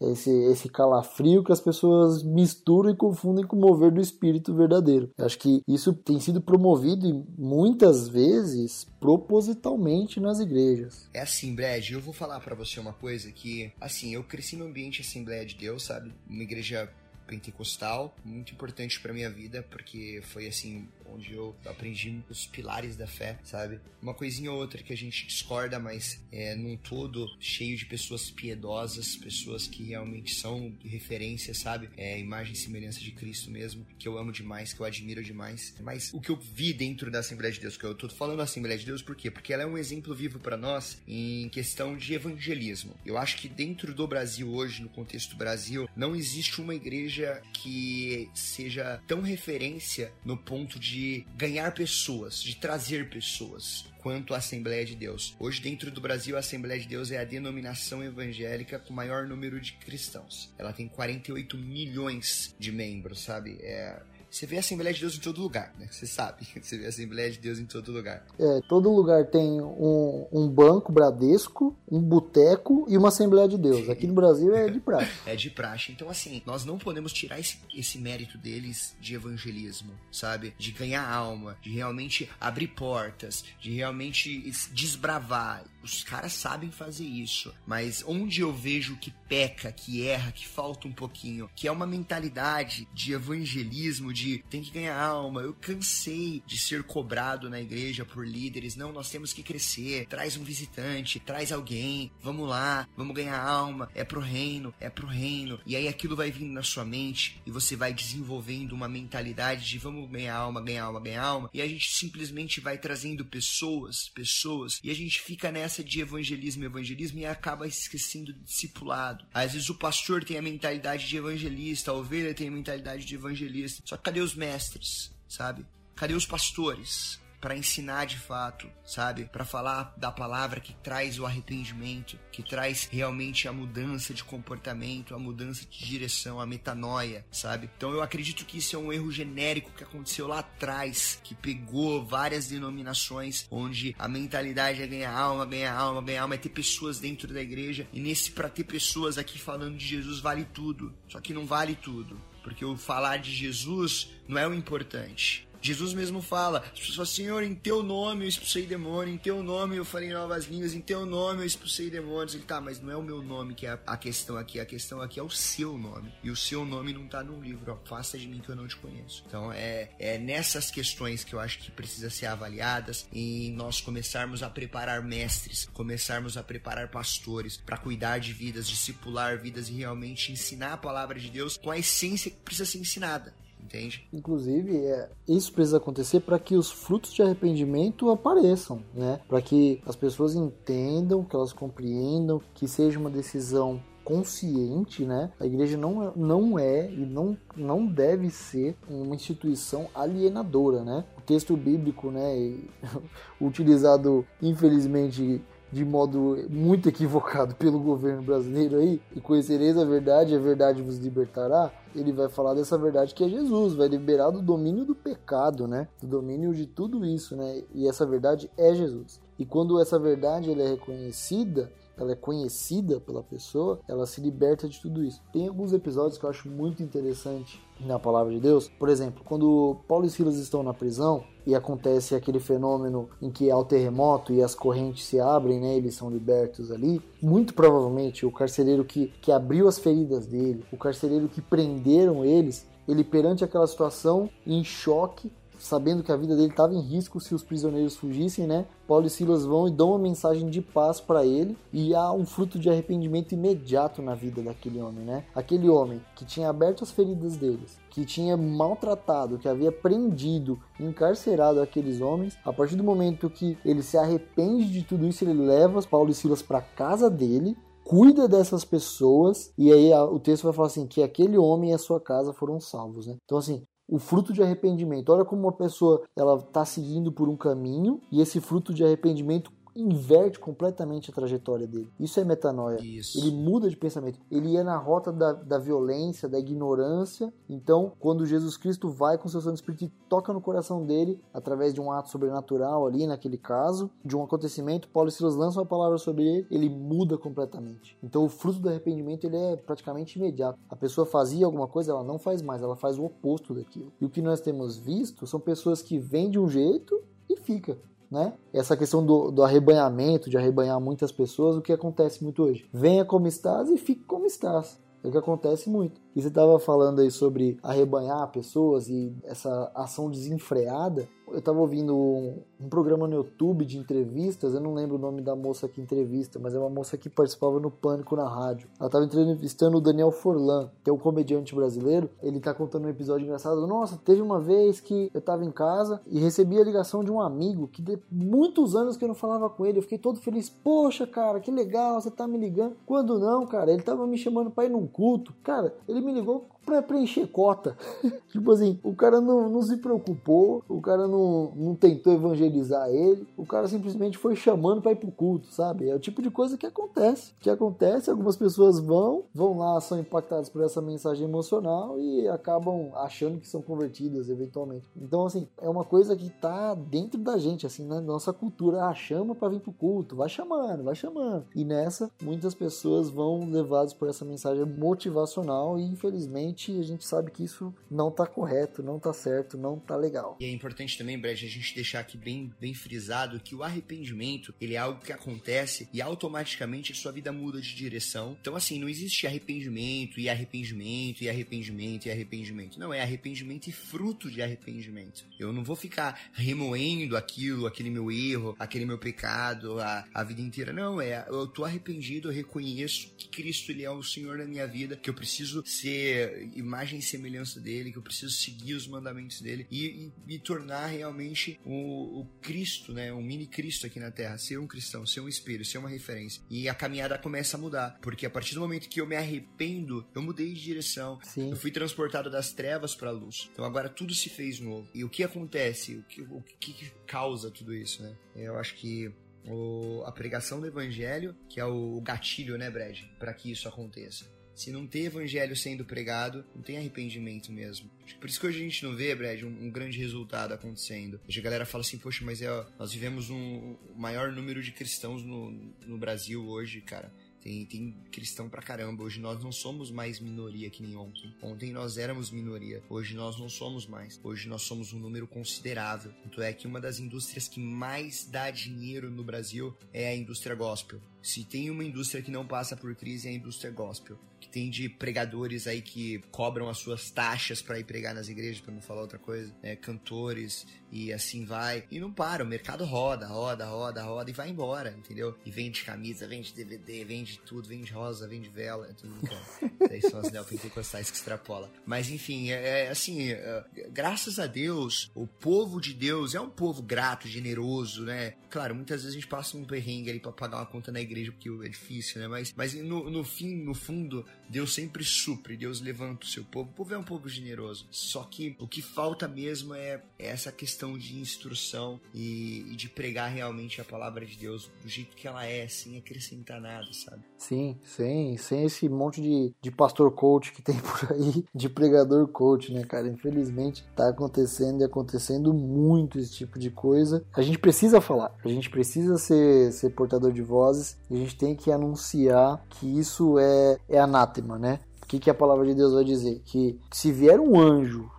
[0.00, 5.10] esse, esse calafrio que as pessoas misturam e confundem com o mover do espírito verdadeiro.
[5.16, 11.08] Eu acho que isso tem sido promovido muitas vezes propositalmente nas igrejas.
[11.14, 14.66] É assim, Brad, eu vou falar para você uma coisa que, assim, eu cresci no
[14.66, 16.12] ambiente Assembleia de Deus, sabe?
[16.28, 16.90] Uma igreja
[17.26, 23.06] pentecostal, muito importante para minha vida, porque foi assim onde eu aprendi os pilares da
[23.06, 23.80] fé, sabe?
[24.00, 28.30] Uma coisinha ou outra que a gente discorda, mas é, num todo cheio de pessoas
[28.30, 31.88] piedosas, pessoas que realmente são referência, sabe?
[31.96, 35.74] É, imagem e semelhança de Cristo mesmo, que eu amo demais, que eu admiro demais.
[35.80, 38.44] Mas o que eu vi dentro da Assembleia de Deus, que eu tô falando da
[38.44, 39.30] Assembleia de Deus, por quê?
[39.30, 42.94] Porque ela é um exemplo vivo para nós em questão de evangelismo.
[43.04, 48.30] Eu acho que dentro do Brasil hoje, no contexto Brasil, não existe uma igreja que
[48.34, 54.82] seja tão referência no ponto de de ganhar pessoas, de trazer pessoas quanto a Assembleia
[54.82, 55.36] de Deus.
[55.38, 59.60] Hoje, dentro do Brasil, a Assembleia de Deus é a denominação evangélica com maior número
[59.60, 60.50] de cristãos.
[60.56, 63.58] Ela tem 48 milhões de membros, sabe?
[63.60, 64.00] É
[64.36, 65.88] você vê a Assembleia de Deus em todo lugar, né?
[65.90, 66.46] Você sabe.
[66.60, 68.22] Você vê a Assembleia de Deus em todo lugar.
[68.38, 73.88] É, todo lugar tem um, um banco Bradesco, um boteco e uma Assembleia de Deus.
[73.88, 75.10] Aqui no Brasil é de praxe.
[75.24, 75.92] é de praxe.
[75.92, 80.54] Então, assim, nós não podemos tirar esse, esse mérito deles de evangelismo, sabe?
[80.58, 85.64] De ganhar alma, de realmente abrir portas, de realmente desbravar.
[85.86, 87.54] Os caras sabem fazer isso.
[87.64, 91.86] Mas onde eu vejo que peca, que erra, que falta um pouquinho, que é uma
[91.86, 95.42] mentalidade de evangelismo, de tem que ganhar alma.
[95.42, 98.74] Eu cansei de ser cobrado na igreja por líderes.
[98.76, 100.06] Não, nós temos que crescer.
[100.06, 102.10] Traz um visitante, traz alguém.
[102.20, 103.88] Vamos lá, vamos ganhar alma.
[103.94, 105.60] É pro reino, é pro reino.
[105.64, 109.78] E aí aquilo vai vindo na sua mente e você vai desenvolvendo uma mentalidade de
[109.78, 111.50] vamos ganhar alma, ganhar alma, ganhar alma.
[111.54, 114.80] E a gente simplesmente vai trazendo pessoas, pessoas.
[114.82, 119.24] E a gente fica nessa de evangelismo, evangelismo e acaba esquecendo do discipulado.
[119.32, 123.14] Às vezes o pastor tem a mentalidade de evangelista, a ovelha tem a mentalidade de
[123.14, 123.82] evangelista.
[123.84, 125.66] Só que cadê os mestres, sabe?
[125.94, 127.20] Cadê os pastores?
[127.40, 129.24] Para ensinar de fato, sabe?
[129.24, 135.14] Para falar da palavra que traz o arrependimento, que traz realmente a mudança de comportamento,
[135.14, 137.70] a mudança de direção, a metanoia, sabe?
[137.76, 142.04] Então eu acredito que isso é um erro genérico que aconteceu lá atrás, que pegou
[142.04, 146.98] várias denominações onde a mentalidade é ganhar alma, ganhar alma, ganhar alma, é ter pessoas
[146.98, 150.92] dentro da igreja e nesse para ter pessoas aqui falando de Jesus vale tudo.
[151.08, 152.20] Só que não vale tudo.
[152.42, 155.45] Porque o falar de Jesus não é o importante.
[155.66, 159.42] Jesus mesmo fala, as pessoas falam, Senhor, em teu nome eu expulsei demônio, em teu
[159.42, 162.34] nome eu falei novas línguas, em teu nome eu expulsei demônios.
[162.34, 165.00] Ele tá, mas não é o meu nome que é a questão aqui, a questão
[165.00, 166.12] aqui é o seu nome.
[166.22, 168.76] E o seu nome não tá no livro, afasta de mim que eu não te
[168.76, 169.24] conheço.
[169.26, 174.42] Então é, é nessas questões que eu acho que precisa ser avaliadas e nós começarmos
[174.42, 180.32] a preparar mestres, começarmos a preparar pastores para cuidar de vidas, discipular vidas e realmente
[180.32, 183.34] ensinar a palavra de Deus com a essência que precisa ser ensinada
[183.66, 184.08] entende?
[184.12, 189.20] Inclusive, é, isso precisa acontecer para que os frutos de arrependimento apareçam, né?
[189.28, 195.32] Para que as pessoas entendam, que elas compreendam, que seja uma decisão consciente, né?
[195.40, 201.04] A igreja não, é, não é e não, não deve ser uma instituição alienadora, né?
[201.18, 202.56] O texto bíblico, né,
[203.40, 210.38] utilizado infelizmente de modo muito equivocado pelo governo brasileiro aí, e conhecereis a verdade, a
[210.38, 214.84] verdade vos libertará, ele vai falar dessa verdade que é Jesus, vai liberar do domínio
[214.84, 215.88] do pecado, né?
[216.00, 217.62] Do domínio de tudo isso, né?
[217.74, 219.20] E essa verdade é Jesus.
[219.38, 224.68] E quando essa verdade ela é reconhecida, ela é conhecida pela pessoa, ela se liberta
[224.68, 225.22] de tudo isso.
[225.32, 228.68] Tem alguns episódios que eu acho muito interessante na palavra de Deus.
[228.68, 233.50] Por exemplo, quando Paulo e Silas estão na prisão e acontece aquele fenômeno em que
[233.50, 238.26] há o terremoto e as correntes se abrem, né, eles são libertos ali, muito provavelmente
[238.26, 243.44] o carcereiro que, que abriu as feridas dele, o carcereiro que prenderam eles, ele perante
[243.44, 247.96] aquela situação em choque sabendo que a vida dele estava em risco se os prisioneiros
[247.96, 248.66] fugissem, né?
[248.86, 252.24] Paulo e Silas vão e dão uma mensagem de paz para ele e há um
[252.24, 255.24] fruto de arrependimento imediato na vida daquele homem, né?
[255.34, 261.60] Aquele homem que tinha aberto as feridas deles, que tinha maltratado, que havia prendido, encarcerado
[261.60, 265.82] aqueles homens, a partir do momento que ele se arrepende de tudo isso, ele leva
[265.82, 270.66] Paulo e Silas para casa dele cuida dessas pessoas e aí o texto vai falar
[270.66, 273.16] assim que aquele homem e a sua casa foram salvos, né?
[273.24, 275.10] Então assim, o fruto de arrependimento.
[275.10, 279.52] Olha como uma pessoa ela está seguindo por um caminho e esse fruto de arrependimento
[279.76, 281.90] inverte completamente a trajetória dele.
[282.00, 282.80] Isso é metanoia.
[282.80, 283.18] Isso.
[283.18, 284.18] Ele muda de pensamento.
[284.30, 287.32] Ele ia na rota da, da violência, da ignorância.
[287.48, 291.74] Então, quando Jesus Cristo vai com seu Santo Espírito e toca no coração dele, através
[291.74, 295.66] de um ato sobrenatural ali, naquele caso, de um acontecimento, Paulo e Silas lançam a
[295.66, 297.96] palavra sobre ele, ele muda completamente.
[298.02, 300.58] Então, o fruto do arrependimento ele é praticamente imediato.
[300.68, 303.92] A pessoa fazia alguma coisa, ela não faz mais, ela faz o oposto daquilo.
[304.00, 307.78] E o que nós temos visto são pessoas que vêm de um jeito e fica
[308.10, 308.32] né?
[308.52, 312.68] Essa questão do, do arrebanhamento, de arrebanhar muitas pessoas, o que acontece muito hoje?
[312.72, 314.78] Venha como estás e fique como estás.
[315.02, 316.00] É o que acontece muito.
[316.14, 321.08] E você estava falando aí sobre arrebanhar pessoas e essa ação desenfreada.
[321.28, 325.20] Eu estava ouvindo um, um, programa no YouTube de entrevistas, eu não lembro o nome
[325.20, 328.68] da moça que entrevista, mas é uma moça que participava no Pânico na rádio.
[328.78, 332.08] Ela estava entrevistando o Daniel Forlan, que é um comediante brasileiro.
[332.22, 333.66] Ele está contando um episódio engraçado.
[333.66, 337.20] Nossa, teve uma vez que eu estava em casa e recebi a ligação de um
[337.20, 339.78] amigo que de muitos anos que eu não falava com ele.
[339.78, 340.48] Eu fiquei todo feliz.
[340.48, 342.76] Poxa, cara, que legal, você tá me ligando.
[342.86, 345.34] Quando não, cara, ele estava me chamando para ir num culto.
[345.42, 347.76] Cara, ele me ligou para preencher cota.
[348.28, 353.26] tipo assim, o cara não, não se preocupou, o cara não, não tentou evangelizar ele,
[353.36, 355.88] o cara simplesmente foi chamando para ir pro culto, sabe?
[355.88, 357.32] É o tipo de coisa que acontece.
[357.38, 362.90] Que acontece, algumas pessoas vão, vão lá, são impactadas por essa mensagem emocional e acabam
[362.96, 364.86] achando que são convertidas eventualmente.
[364.96, 368.84] Então, assim, é uma coisa que tá dentro da gente, assim, na nossa cultura.
[368.84, 371.44] Ah, chama para vir pro culto, vai chamando, vai chamando.
[371.54, 377.30] E nessa, muitas pessoas vão levadas por essa mensagem motivacional e infelizmente a gente sabe
[377.30, 380.36] que isso não tá correto, não tá certo, não tá legal.
[380.40, 384.54] E é importante também, Brad, a gente deixar aqui bem, bem frisado que o arrependimento,
[384.60, 388.36] ele é algo que acontece e automaticamente a sua vida muda de direção.
[388.40, 392.78] Então, assim, não existe arrependimento e arrependimento e arrependimento e arrependimento.
[392.78, 395.24] Não, é arrependimento e fruto de arrependimento.
[395.38, 400.40] Eu não vou ficar remoendo aquilo, aquele meu erro, aquele meu pecado a, a vida
[400.40, 400.72] inteira.
[400.72, 404.66] Não, é, eu tô arrependido, eu reconheço que Cristo ele é o Senhor da minha
[404.66, 409.40] vida, que eu preciso ser imagem e semelhança dele, que eu preciso seguir os mandamentos
[409.40, 413.12] dele e me tornar realmente o, o, Cristo, né?
[413.12, 414.38] Um mini Cristo aqui na Terra.
[414.38, 416.42] Ser um cristão, ser um espelho, ser uma referência.
[416.50, 417.98] E a caminhada começa a mudar.
[418.00, 421.18] Porque a partir do momento que eu me arrependo, eu mudei de direção.
[421.22, 421.50] Sim.
[421.50, 423.48] Eu fui transportado das trevas para a luz.
[423.52, 424.88] Então agora tudo se fez novo.
[424.94, 425.96] E o que acontece?
[425.96, 428.14] O que, o que causa tudo isso, né?
[428.34, 429.12] Eu acho que
[429.48, 434.24] o, a pregação do evangelho, que é o gatilho, né, Brad, para que isso aconteça.
[434.56, 437.90] Se não tem evangelho sendo pregado, não tem arrependimento mesmo.
[438.18, 441.20] Por isso que hoje a gente não vê, Brad, um, um grande resultado acontecendo.
[441.28, 444.72] Hoje a galera fala assim, poxa, mas é, nós vivemos um, um maior número de
[444.72, 445.50] cristãos no,
[445.86, 447.12] no Brasil hoje, cara.
[447.42, 449.04] Tem, tem cristão pra caramba.
[449.04, 451.32] Hoje nós não somos mais minoria que nem ontem.
[451.40, 452.82] Ontem nós éramos minoria.
[452.88, 454.18] Hoje nós não somos mais.
[454.24, 456.12] Hoje nós somos um número considerável.
[456.24, 460.56] Tanto é que uma das indústrias que mais dá dinheiro no Brasil é a indústria
[460.56, 461.00] gospel.
[461.26, 464.70] Se tem uma indústria que não passa por crise é a indústria gospel que tem
[464.70, 468.80] de pregadores aí que cobram as suas taxas para ir pregar nas igrejas, para não
[468.80, 469.76] falar outra coisa, né?
[469.76, 471.84] cantores e assim vai.
[471.90, 475.36] E não para, o mercado roda, roda, roda, roda e vai embora, entendeu?
[475.44, 479.38] E vende camisa, vende DVD, vende tudo, vende rosa, vende vela, tudo então.
[479.90, 481.70] Aí são as neopentecostais que extrapola.
[481.84, 486.50] Mas enfim, é, é assim, é, graças a Deus, o povo de Deus é um
[486.50, 488.34] povo grato, generoso, né?
[488.48, 491.15] Claro, muitas vezes a gente passa um perrengue ali pra pagar uma conta na igreja
[491.24, 492.28] porque é difícil, né?
[492.28, 496.70] Mas, mas no, no fim, no fundo, Deus sempre supre, Deus levanta o seu povo.
[496.70, 497.86] O povo é um povo generoso.
[497.90, 502.88] Só que o que falta mesmo é, é essa questão de instrução e, e, de
[502.88, 507.22] pregar realmente a palavra de Deus do jeito que ela é, sem acrescentar nada, sabe?
[507.38, 512.26] Sim, sem, sem esse monte de, de pastor coach que tem por aí, de pregador
[512.28, 513.08] coach, né, cara?
[513.08, 517.24] Infelizmente tá acontecendo e acontecendo muito esse tipo de coisa.
[517.34, 521.54] A gente precisa falar, a gente precisa ser, ser portador de vozes a gente tem
[521.54, 524.80] que anunciar que isso é, é anátema, né?
[525.02, 526.42] O que, que a palavra de Deus vai dizer?
[526.44, 528.10] Que se vier um anjo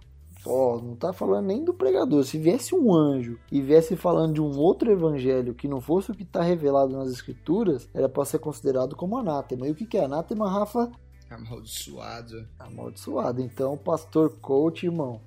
[0.48, 2.24] ó, não tá falando nem do pregador.
[2.24, 6.16] Se viesse um anjo e viesse falando de um outro evangelho que não fosse o
[6.16, 9.68] que está revelado nas escrituras, era para ser considerado como anátema.
[9.68, 10.92] E o que, que é anátema, Rafa?
[11.30, 12.48] Amaldiçoado.
[12.58, 13.42] Amaldiçoado.
[13.42, 15.20] Então, o pastor coach, irmão,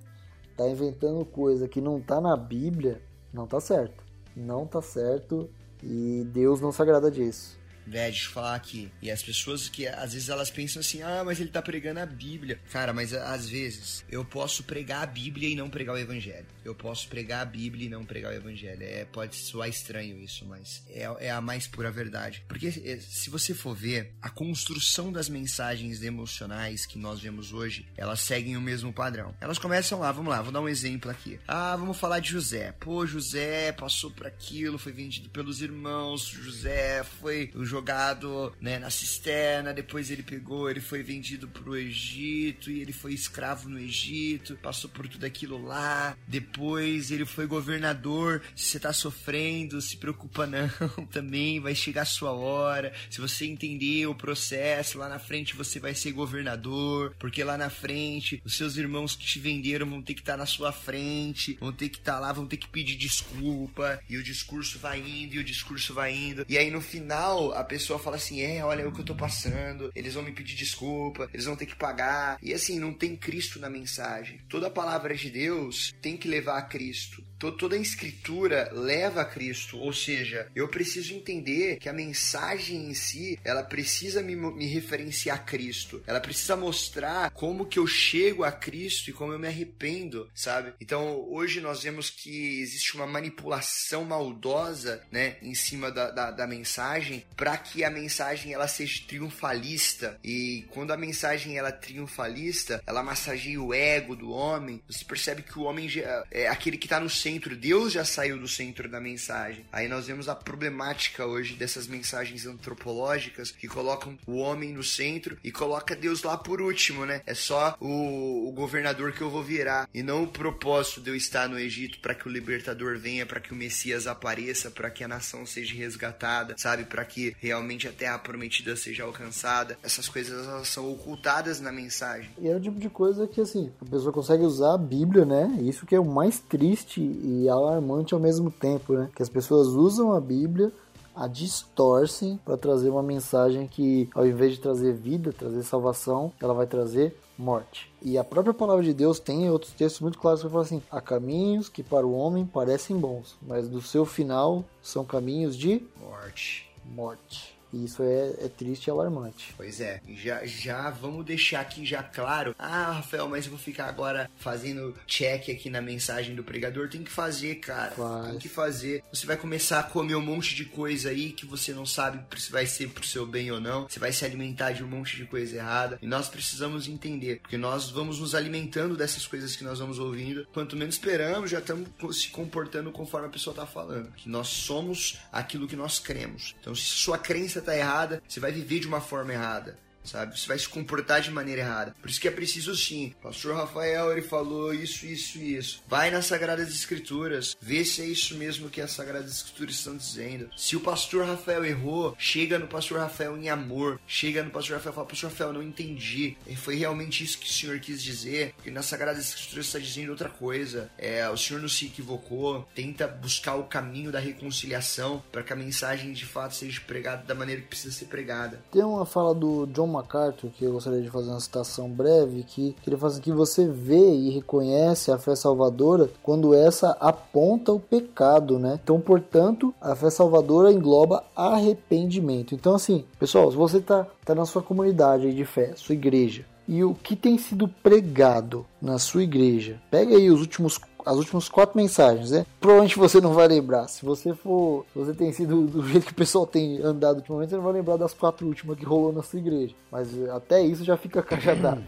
[0.56, 3.02] tá inventando coisa que não tá na Bíblia,
[3.33, 4.02] não tá certo.
[4.35, 5.50] Não tá certo
[5.83, 8.90] e Deus não se agrada disso né, de falar aqui.
[9.03, 12.07] E as pessoas que às vezes elas pensam assim: "Ah, mas ele tá pregando a
[12.07, 12.61] Bíblia".
[12.71, 16.47] Cara, mas às vezes eu posso pregar a Bíblia e não pregar o evangelho.
[16.64, 18.83] Eu posso pregar a Bíblia e não pregar o evangelho.
[18.83, 22.45] É, pode soar estranho isso, mas é, é a mais pura verdade.
[22.47, 27.87] Porque é, se você for ver, a construção das mensagens emocionais que nós vemos hoje,
[27.97, 29.35] elas seguem o mesmo padrão.
[29.40, 31.38] Elas começam lá, vamos lá, vou dar um exemplo aqui.
[31.49, 32.73] Ah, vamos falar de José.
[32.79, 39.72] Pô, José passou por aquilo, foi vendido pelos irmãos, José foi jogado né, na cisterna,
[39.72, 44.90] depois ele pegou, ele foi vendido pro Egito e ele foi escravo no Egito, passou
[44.90, 48.42] por tudo aquilo lá, depois ele foi governador.
[48.56, 50.68] Se você tá sofrendo, se preocupa não,
[51.12, 52.92] também vai chegar a sua hora.
[53.09, 57.70] Se você entender o processo, lá na frente você vai ser governador, porque lá na
[57.70, 61.56] frente os seus irmãos que te venderam vão ter que estar tá na sua frente,
[61.61, 64.98] vão ter que estar tá lá, vão ter que pedir desculpa, e o discurso vai
[64.98, 66.44] indo, e o discurso vai indo.
[66.48, 69.90] E aí no final a pessoa fala assim: é, olha o que eu tô passando,
[69.94, 72.38] eles vão me pedir desculpa, eles vão ter que pagar.
[72.42, 74.40] E assim, não tem Cristo na mensagem.
[74.49, 79.25] Toda a palavra de Deus tem que levar a Cristo toda a escritura leva a
[79.25, 84.66] Cristo, ou seja, eu preciso entender que a mensagem em si, ela precisa me, me
[84.66, 89.38] referenciar a Cristo, ela precisa mostrar como que eu chego a Cristo e como eu
[89.38, 90.75] me arrependo, sabe?
[90.81, 96.46] Então, hoje nós vemos que existe uma manipulação maldosa, né, em cima da, da, da
[96.46, 102.82] mensagem, para que a mensagem ela seja triunfalista, e quando a mensagem ela é triunfalista,
[102.86, 105.88] ela massageia o ego do homem, você percebe que o homem
[106.30, 109.64] é aquele que está no centro centro, Deus já saiu do centro da mensagem.
[109.72, 115.38] Aí nós vemos a problemática hoje dessas mensagens antropológicas que colocam o homem no centro
[115.42, 117.22] e coloca Deus lá por último, né?
[117.26, 121.16] É só o, o governador que eu vou virar e não o propósito de eu
[121.16, 125.04] estar no Egito para que o libertador venha, para que o Messias apareça, para que
[125.04, 126.84] a nação seja resgatada, sabe?
[126.84, 129.79] Para que realmente a terra prometida seja alcançada.
[129.83, 132.31] Essas coisas elas são ocultadas na mensagem.
[132.38, 135.59] E é o tipo de coisa que assim, a pessoa consegue usar a Bíblia, né?
[135.62, 139.09] Isso que é o mais triste e alarmante ao mesmo tempo, né?
[139.14, 140.70] Que as pessoas usam a Bíblia,
[141.16, 146.55] a distorcem para trazer uma mensagem que, ao invés de trazer vida, trazer salvação, ela
[146.55, 147.90] vai trazer morte.
[148.03, 151.00] E a própria palavra de Deus tem outros textos muito claros que falam assim: há
[151.00, 156.69] caminhos que para o homem parecem bons, mas do seu final são caminhos de morte.
[156.90, 157.60] Morte.
[157.72, 159.55] E isso é, é triste e alarmante.
[159.57, 162.55] Pois é, já, já vamos deixar aqui já claro.
[162.59, 166.88] Ah, Rafael, mas eu vou ficar agora fazendo check aqui na mensagem do pregador.
[166.88, 167.95] Tem que fazer, cara.
[168.30, 169.03] Tem que fazer.
[169.12, 172.51] Você vai começar a comer um monte de coisa aí que você não sabe se
[172.51, 173.88] vai ser pro seu bem ou não.
[173.88, 175.99] Você vai se alimentar de um monte de coisa errada.
[176.03, 180.47] E nós precisamos entender, porque nós vamos nos alimentando dessas coisas que nós vamos ouvindo.
[180.53, 184.12] Quanto menos esperamos, já estamos se comportando conforme a pessoa tá falando.
[184.12, 186.55] Que nós somos aquilo que nós cremos.
[186.61, 189.76] Então, se sua crença tá errada, você vai viver de uma forma errada
[190.11, 190.38] sabe?
[190.38, 191.94] Você vai se comportar de maneira errada.
[192.00, 193.14] Por isso que é preciso sim.
[193.22, 195.82] Pastor Rafael, ele falou isso, isso e isso.
[195.88, 200.50] Vai nas Sagradas Escrituras, vê se é isso mesmo que as Sagradas Escrituras estão dizendo.
[200.56, 204.00] Se o pastor Rafael errou, chega no pastor Rafael em amor.
[204.06, 206.36] Chega no pastor Rafael e fala, pastor Rafael, não entendi.
[206.56, 208.52] Foi realmente isso que o senhor quis dizer.
[208.54, 210.90] Porque nas Sagradas Escrituras está dizendo outra coisa.
[210.98, 212.68] É, o senhor não se equivocou.
[212.74, 217.34] Tenta buscar o caminho da reconciliação para que a mensagem de fato seja pregada da
[217.34, 218.61] maneira que precisa ser pregada.
[218.72, 222.74] Tem uma fala do John MacArthur, que eu gostaria de fazer uma citação breve, que,
[222.82, 227.72] que ele fala assim, que você vê e reconhece a fé salvadora quando essa aponta
[227.72, 228.78] o pecado, né?
[228.82, 232.55] Então, portanto, a fé salvadora engloba arrependimento.
[232.55, 236.84] Então, assim, pessoal, se você está tá na sua comunidade de fé, sua igreja, e
[236.84, 241.76] o que tem sido pregado na sua igreja, pega aí os últimos as últimas quatro
[241.76, 242.46] mensagens, né?
[242.61, 243.88] Provavelmente você não vai lembrar.
[243.88, 247.51] Se você for, se você tem sido do jeito que o pessoal tem andado ultimamente,
[247.51, 249.74] você não vai lembrar das quatro últimas que rolou na sua igreja.
[249.90, 251.82] Mas até isso já fica cajadado.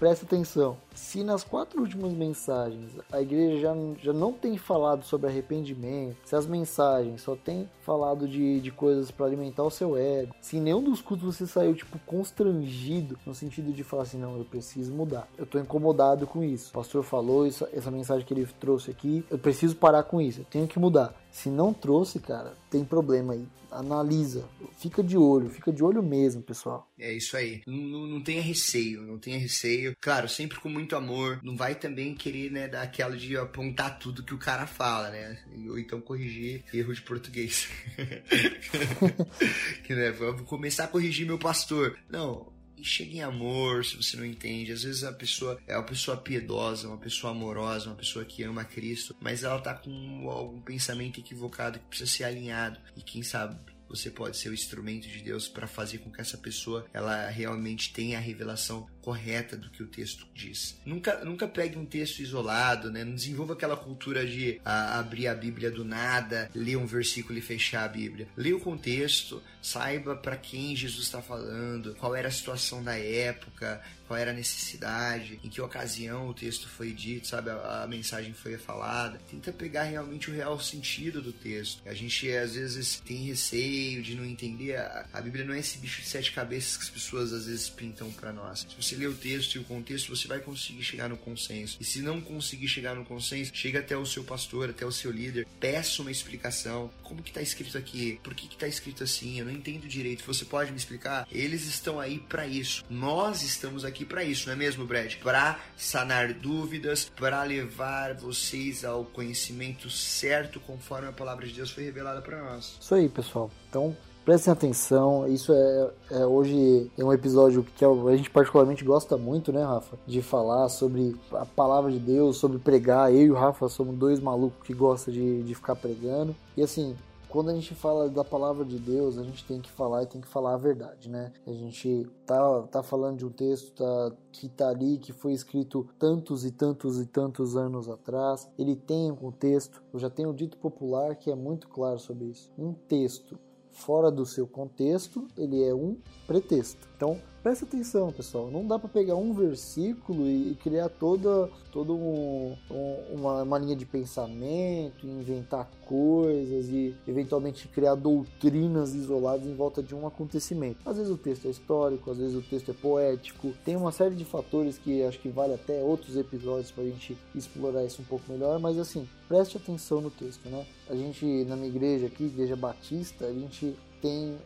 [0.00, 5.28] Presta atenção se nas quatro últimas mensagens a igreja já, já não tem falado sobre
[5.28, 10.34] arrependimento, se as mensagens só tem falado de, de coisas para alimentar o seu ego,
[10.40, 14.36] se em nenhum dos cultos você saiu tipo constrangido no sentido de falar assim, não,
[14.36, 18.34] eu preciso mudar, eu tô incomodado com isso, o pastor falou isso, essa mensagem que
[18.34, 21.14] ele trouxe aqui, eu preciso parar com isso, eu tenho que mudar.
[21.30, 23.46] Se não trouxe, cara, tem problema aí.
[23.70, 24.48] Analisa,
[24.78, 26.90] fica de olho, fica de olho mesmo, pessoal.
[26.98, 27.62] É isso aí.
[27.66, 29.94] Não, não tenha receio, não tenha receio.
[30.00, 31.40] Claro, sempre com muito amor.
[31.42, 35.38] Não vai também querer, né, dar aquela de apontar tudo que o cara fala, né?
[35.68, 37.68] Ou então corrigir erro de português.
[39.84, 41.98] que, né, vou começar a corrigir meu pastor.
[42.08, 42.52] Não,
[42.82, 44.72] chega em amor, se você não entende.
[44.72, 48.64] Às vezes a pessoa é uma pessoa piedosa, uma pessoa amorosa, uma pessoa que ama
[48.64, 52.78] Cristo, mas ela tá com algum pensamento equivocado que precisa ser alinhado.
[52.96, 53.56] E quem sabe
[53.90, 57.92] você pode ser o instrumento de Deus para fazer com que essa pessoa ela realmente
[57.92, 60.78] tenha a revelação correta do que o texto diz.
[60.84, 63.04] Nunca, nunca pegue um texto isolado, né?
[63.04, 67.42] Não desenvolva aquela cultura de a, abrir a Bíblia do nada, ler um versículo e
[67.42, 68.28] fechar a Bíblia.
[68.36, 73.80] Leia o contexto, saiba para quem Jesus está falando, qual era a situação da época,
[74.10, 78.32] qual era a necessidade, em que ocasião o texto foi dito, sabe, a, a, mensagem
[78.32, 79.20] foi falada.
[79.30, 81.80] Tenta pegar realmente o real sentido do texto.
[81.86, 84.74] A gente às vezes tem receio de não entender.
[84.74, 87.70] A, a Bíblia não é esse bicho de sete cabeças que as pessoas às vezes
[87.70, 88.66] pintam para nós.
[88.80, 91.76] Se você ler o texto e o contexto, você vai conseguir chegar no consenso.
[91.80, 95.10] E se não conseguir chegar no consenso, chega até o seu pastor, até o seu
[95.10, 96.90] líder, peça uma explicação.
[97.02, 98.18] Como que tá escrito aqui?
[98.22, 99.38] Por que que tá escrito assim?
[99.38, 100.24] Eu não entendo direito.
[100.26, 101.26] Você pode me explicar?
[101.30, 102.84] Eles estão aí para isso.
[102.90, 105.14] Nós estamos aqui para isso, não é mesmo, Brad?
[105.16, 111.84] Para sanar dúvidas, para levar vocês ao conhecimento certo conforme a palavra de Deus foi
[111.84, 112.76] revelada para nós.
[112.80, 113.50] Isso aí, pessoal.
[113.68, 113.96] Então,
[114.30, 115.26] prestem atenção.
[115.26, 119.98] Isso é, é, hoje é um episódio que a gente particularmente gosta muito, né, Rafa?
[120.06, 123.12] De falar sobre a palavra de Deus, sobre pregar.
[123.12, 126.32] Eu e o Rafa somos dois malucos que gostam de, de ficar pregando.
[126.56, 126.94] E assim,
[127.28, 130.20] quando a gente fala da palavra de Deus, a gente tem que falar e tem
[130.20, 131.32] que falar a verdade, né?
[131.44, 135.88] A gente tá, tá falando de um texto tá, que tá ali, que foi escrito
[135.98, 138.48] tantos e tantos e tantos anos atrás.
[138.56, 142.48] Ele tem um contexto, eu já tenho dito popular que é muito claro sobre isso.
[142.56, 143.36] Um texto
[143.80, 146.86] fora do seu contexto, ele é um pretexto.
[146.96, 148.50] Então, presta atenção, pessoal.
[148.50, 153.76] Não dá para pegar um versículo e criar toda, toda um, um, uma, uma linha
[153.76, 160.78] de pensamento, inventar coisas e eventualmente criar doutrinas isoladas em volta de um acontecimento.
[160.84, 163.52] Às vezes o texto é histórico, às vezes o texto é poético.
[163.64, 167.16] Tem uma série de fatores que acho que vale até outros episódios para a gente
[167.34, 170.66] explorar isso um pouco melhor, mas assim, preste atenção no texto, né?
[170.88, 174.36] A gente, na minha igreja aqui, Igreja Batista, a gente tem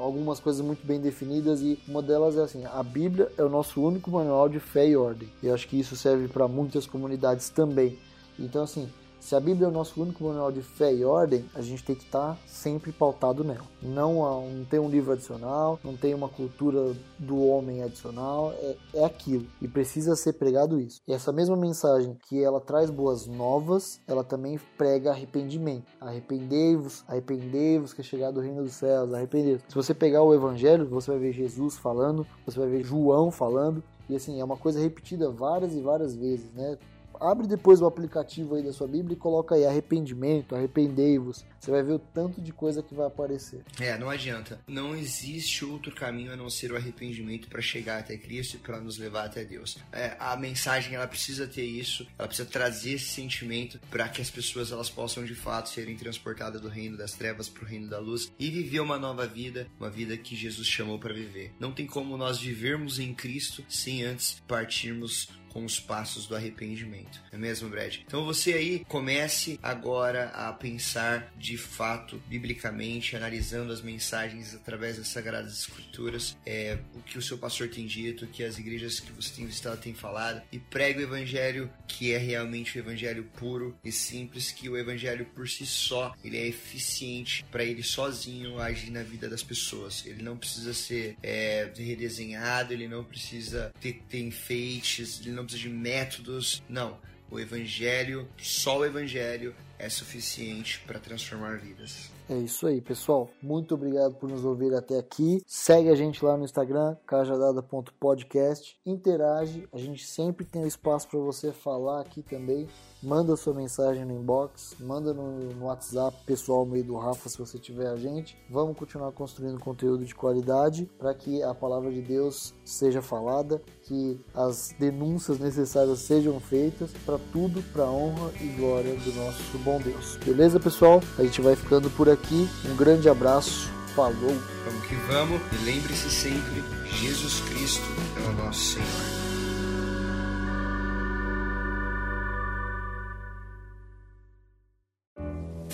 [0.00, 3.82] algumas coisas muito bem definidas e uma delas é assim: a Bíblia é o nosso
[3.82, 5.28] único manual de fé e ordem.
[5.42, 7.98] E eu acho que isso serve para muitas comunidades também.
[8.38, 8.88] Então, assim,
[9.24, 11.96] Se a Bíblia é o nosso único manual de fé e ordem, a gente tem
[11.96, 13.64] que estar tá sempre pautado nela.
[13.80, 14.16] Não,
[14.50, 19.46] não tem um livro adicional, não tem uma cultura do homem adicional, é, é aquilo.
[19.62, 21.00] E precisa ser pregado isso.
[21.08, 25.90] E essa mesma mensagem que ela traz boas novas, ela também prega arrependimento.
[25.98, 29.64] Arrependei-vos, arrependei-vos que é chegado o reino dos céus, arrependei-vos.
[29.66, 33.82] Se você pegar o evangelho, você vai ver Jesus falando, você vai ver João falando,
[34.06, 36.76] e assim, é uma coisa repetida várias e várias vezes, né?
[37.20, 41.44] Abre depois o aplicativo aí da sua Bíblia e coloca aí arrependimento, arrependei-vos.
[41.58, 43.62] Você vai ver o tanto de coisa que vai aparecer.
[43.80, 44.60] É, não adianta.
[44.66, 48.80] Não existe outro caminho a não ser o arrependimento para chegar até Cristo e para
[48.80, 49.78] nos levar até Deus.
[49.92, 54.30] É, a mensagem ela precisa ter isso, ela precisa trazer esse sentimento para que as
[54.30, 57.98] pessoas elas possam de fato serem transportadas do reino das trevas para o reino da
[57.98, 61.52] luz e viver uma nova vida, uma vida que Jesus chamou para viver.
[61.58, 67.22] Não tem como nós vivermos em Cristo sem antes partirmos com os passos do arrependimento.
[67.32, 67.98] Não é mesmo, Brad?
[68.04, 75.08] Então você aí comece agora a pensar de fato, biblicamente, analisando as mensagens através das
[75.08, 79.12] Sagradas Escrituras, é, o que o seu pastor tem dito, o que as igrejas que
[79.12, 83.78] você tem visitado têm falado, e pregue o evangelho que é realmente o evangelho puro
[83.84, 88.90] e simples, que o evangelho por si só, ele é eficiente para ele sozinho agir
[88.90, 90.04] na vida das pessoas.
[90.04, 95.46] Ele não precisa ser é, redesenhado, ele não precisa ter, ter enfeites, ele não não
[95.46, 96.62] precisa de métodos.
[96.68, 96.98] Não.
[97.30, 102.10] O Evangelho, só o Evangelho é suficiente para transformar vidas.
[102.28, 103.28] É isso aí, pessoal.
[103.42, 105.42] Muito obrigado por nos ouvir até aqui.
[105.46, 108.78] Segue a gente lá no Instagram, cajadada.podcast.
[108.86, 112.68] Interage, a gente sempre tem espaço para você falar aqui também
[113.04, 117.58] manda sua mensagem no inbox, manda no, no WhatsApp pessoal meio do Rafa se você
[117.58, 118.36] tiver a gente.
[118.50, 124.18] Vamos continuar construindo conteúdo de qualidade para que a palavra de Deus seja falada, que
[124.34, 130.16] as denúncias necessárias sejam feitas para tudo, para honra e glória do nosso bom Deus.
[130.24, 131.00] Beleza, pessoal?
[131.18, 132.48] A gente vai ficando por aqui.
[132.70, 133.70] Um grande abraço.
[133.94, 134.34] Falou.
[134.64, 135.40] Vamos que vamos.
[135.52, 137.86] E lembre-se sempre, Jesus Cristo
[138.16, 139.23] é o nosso Senhor.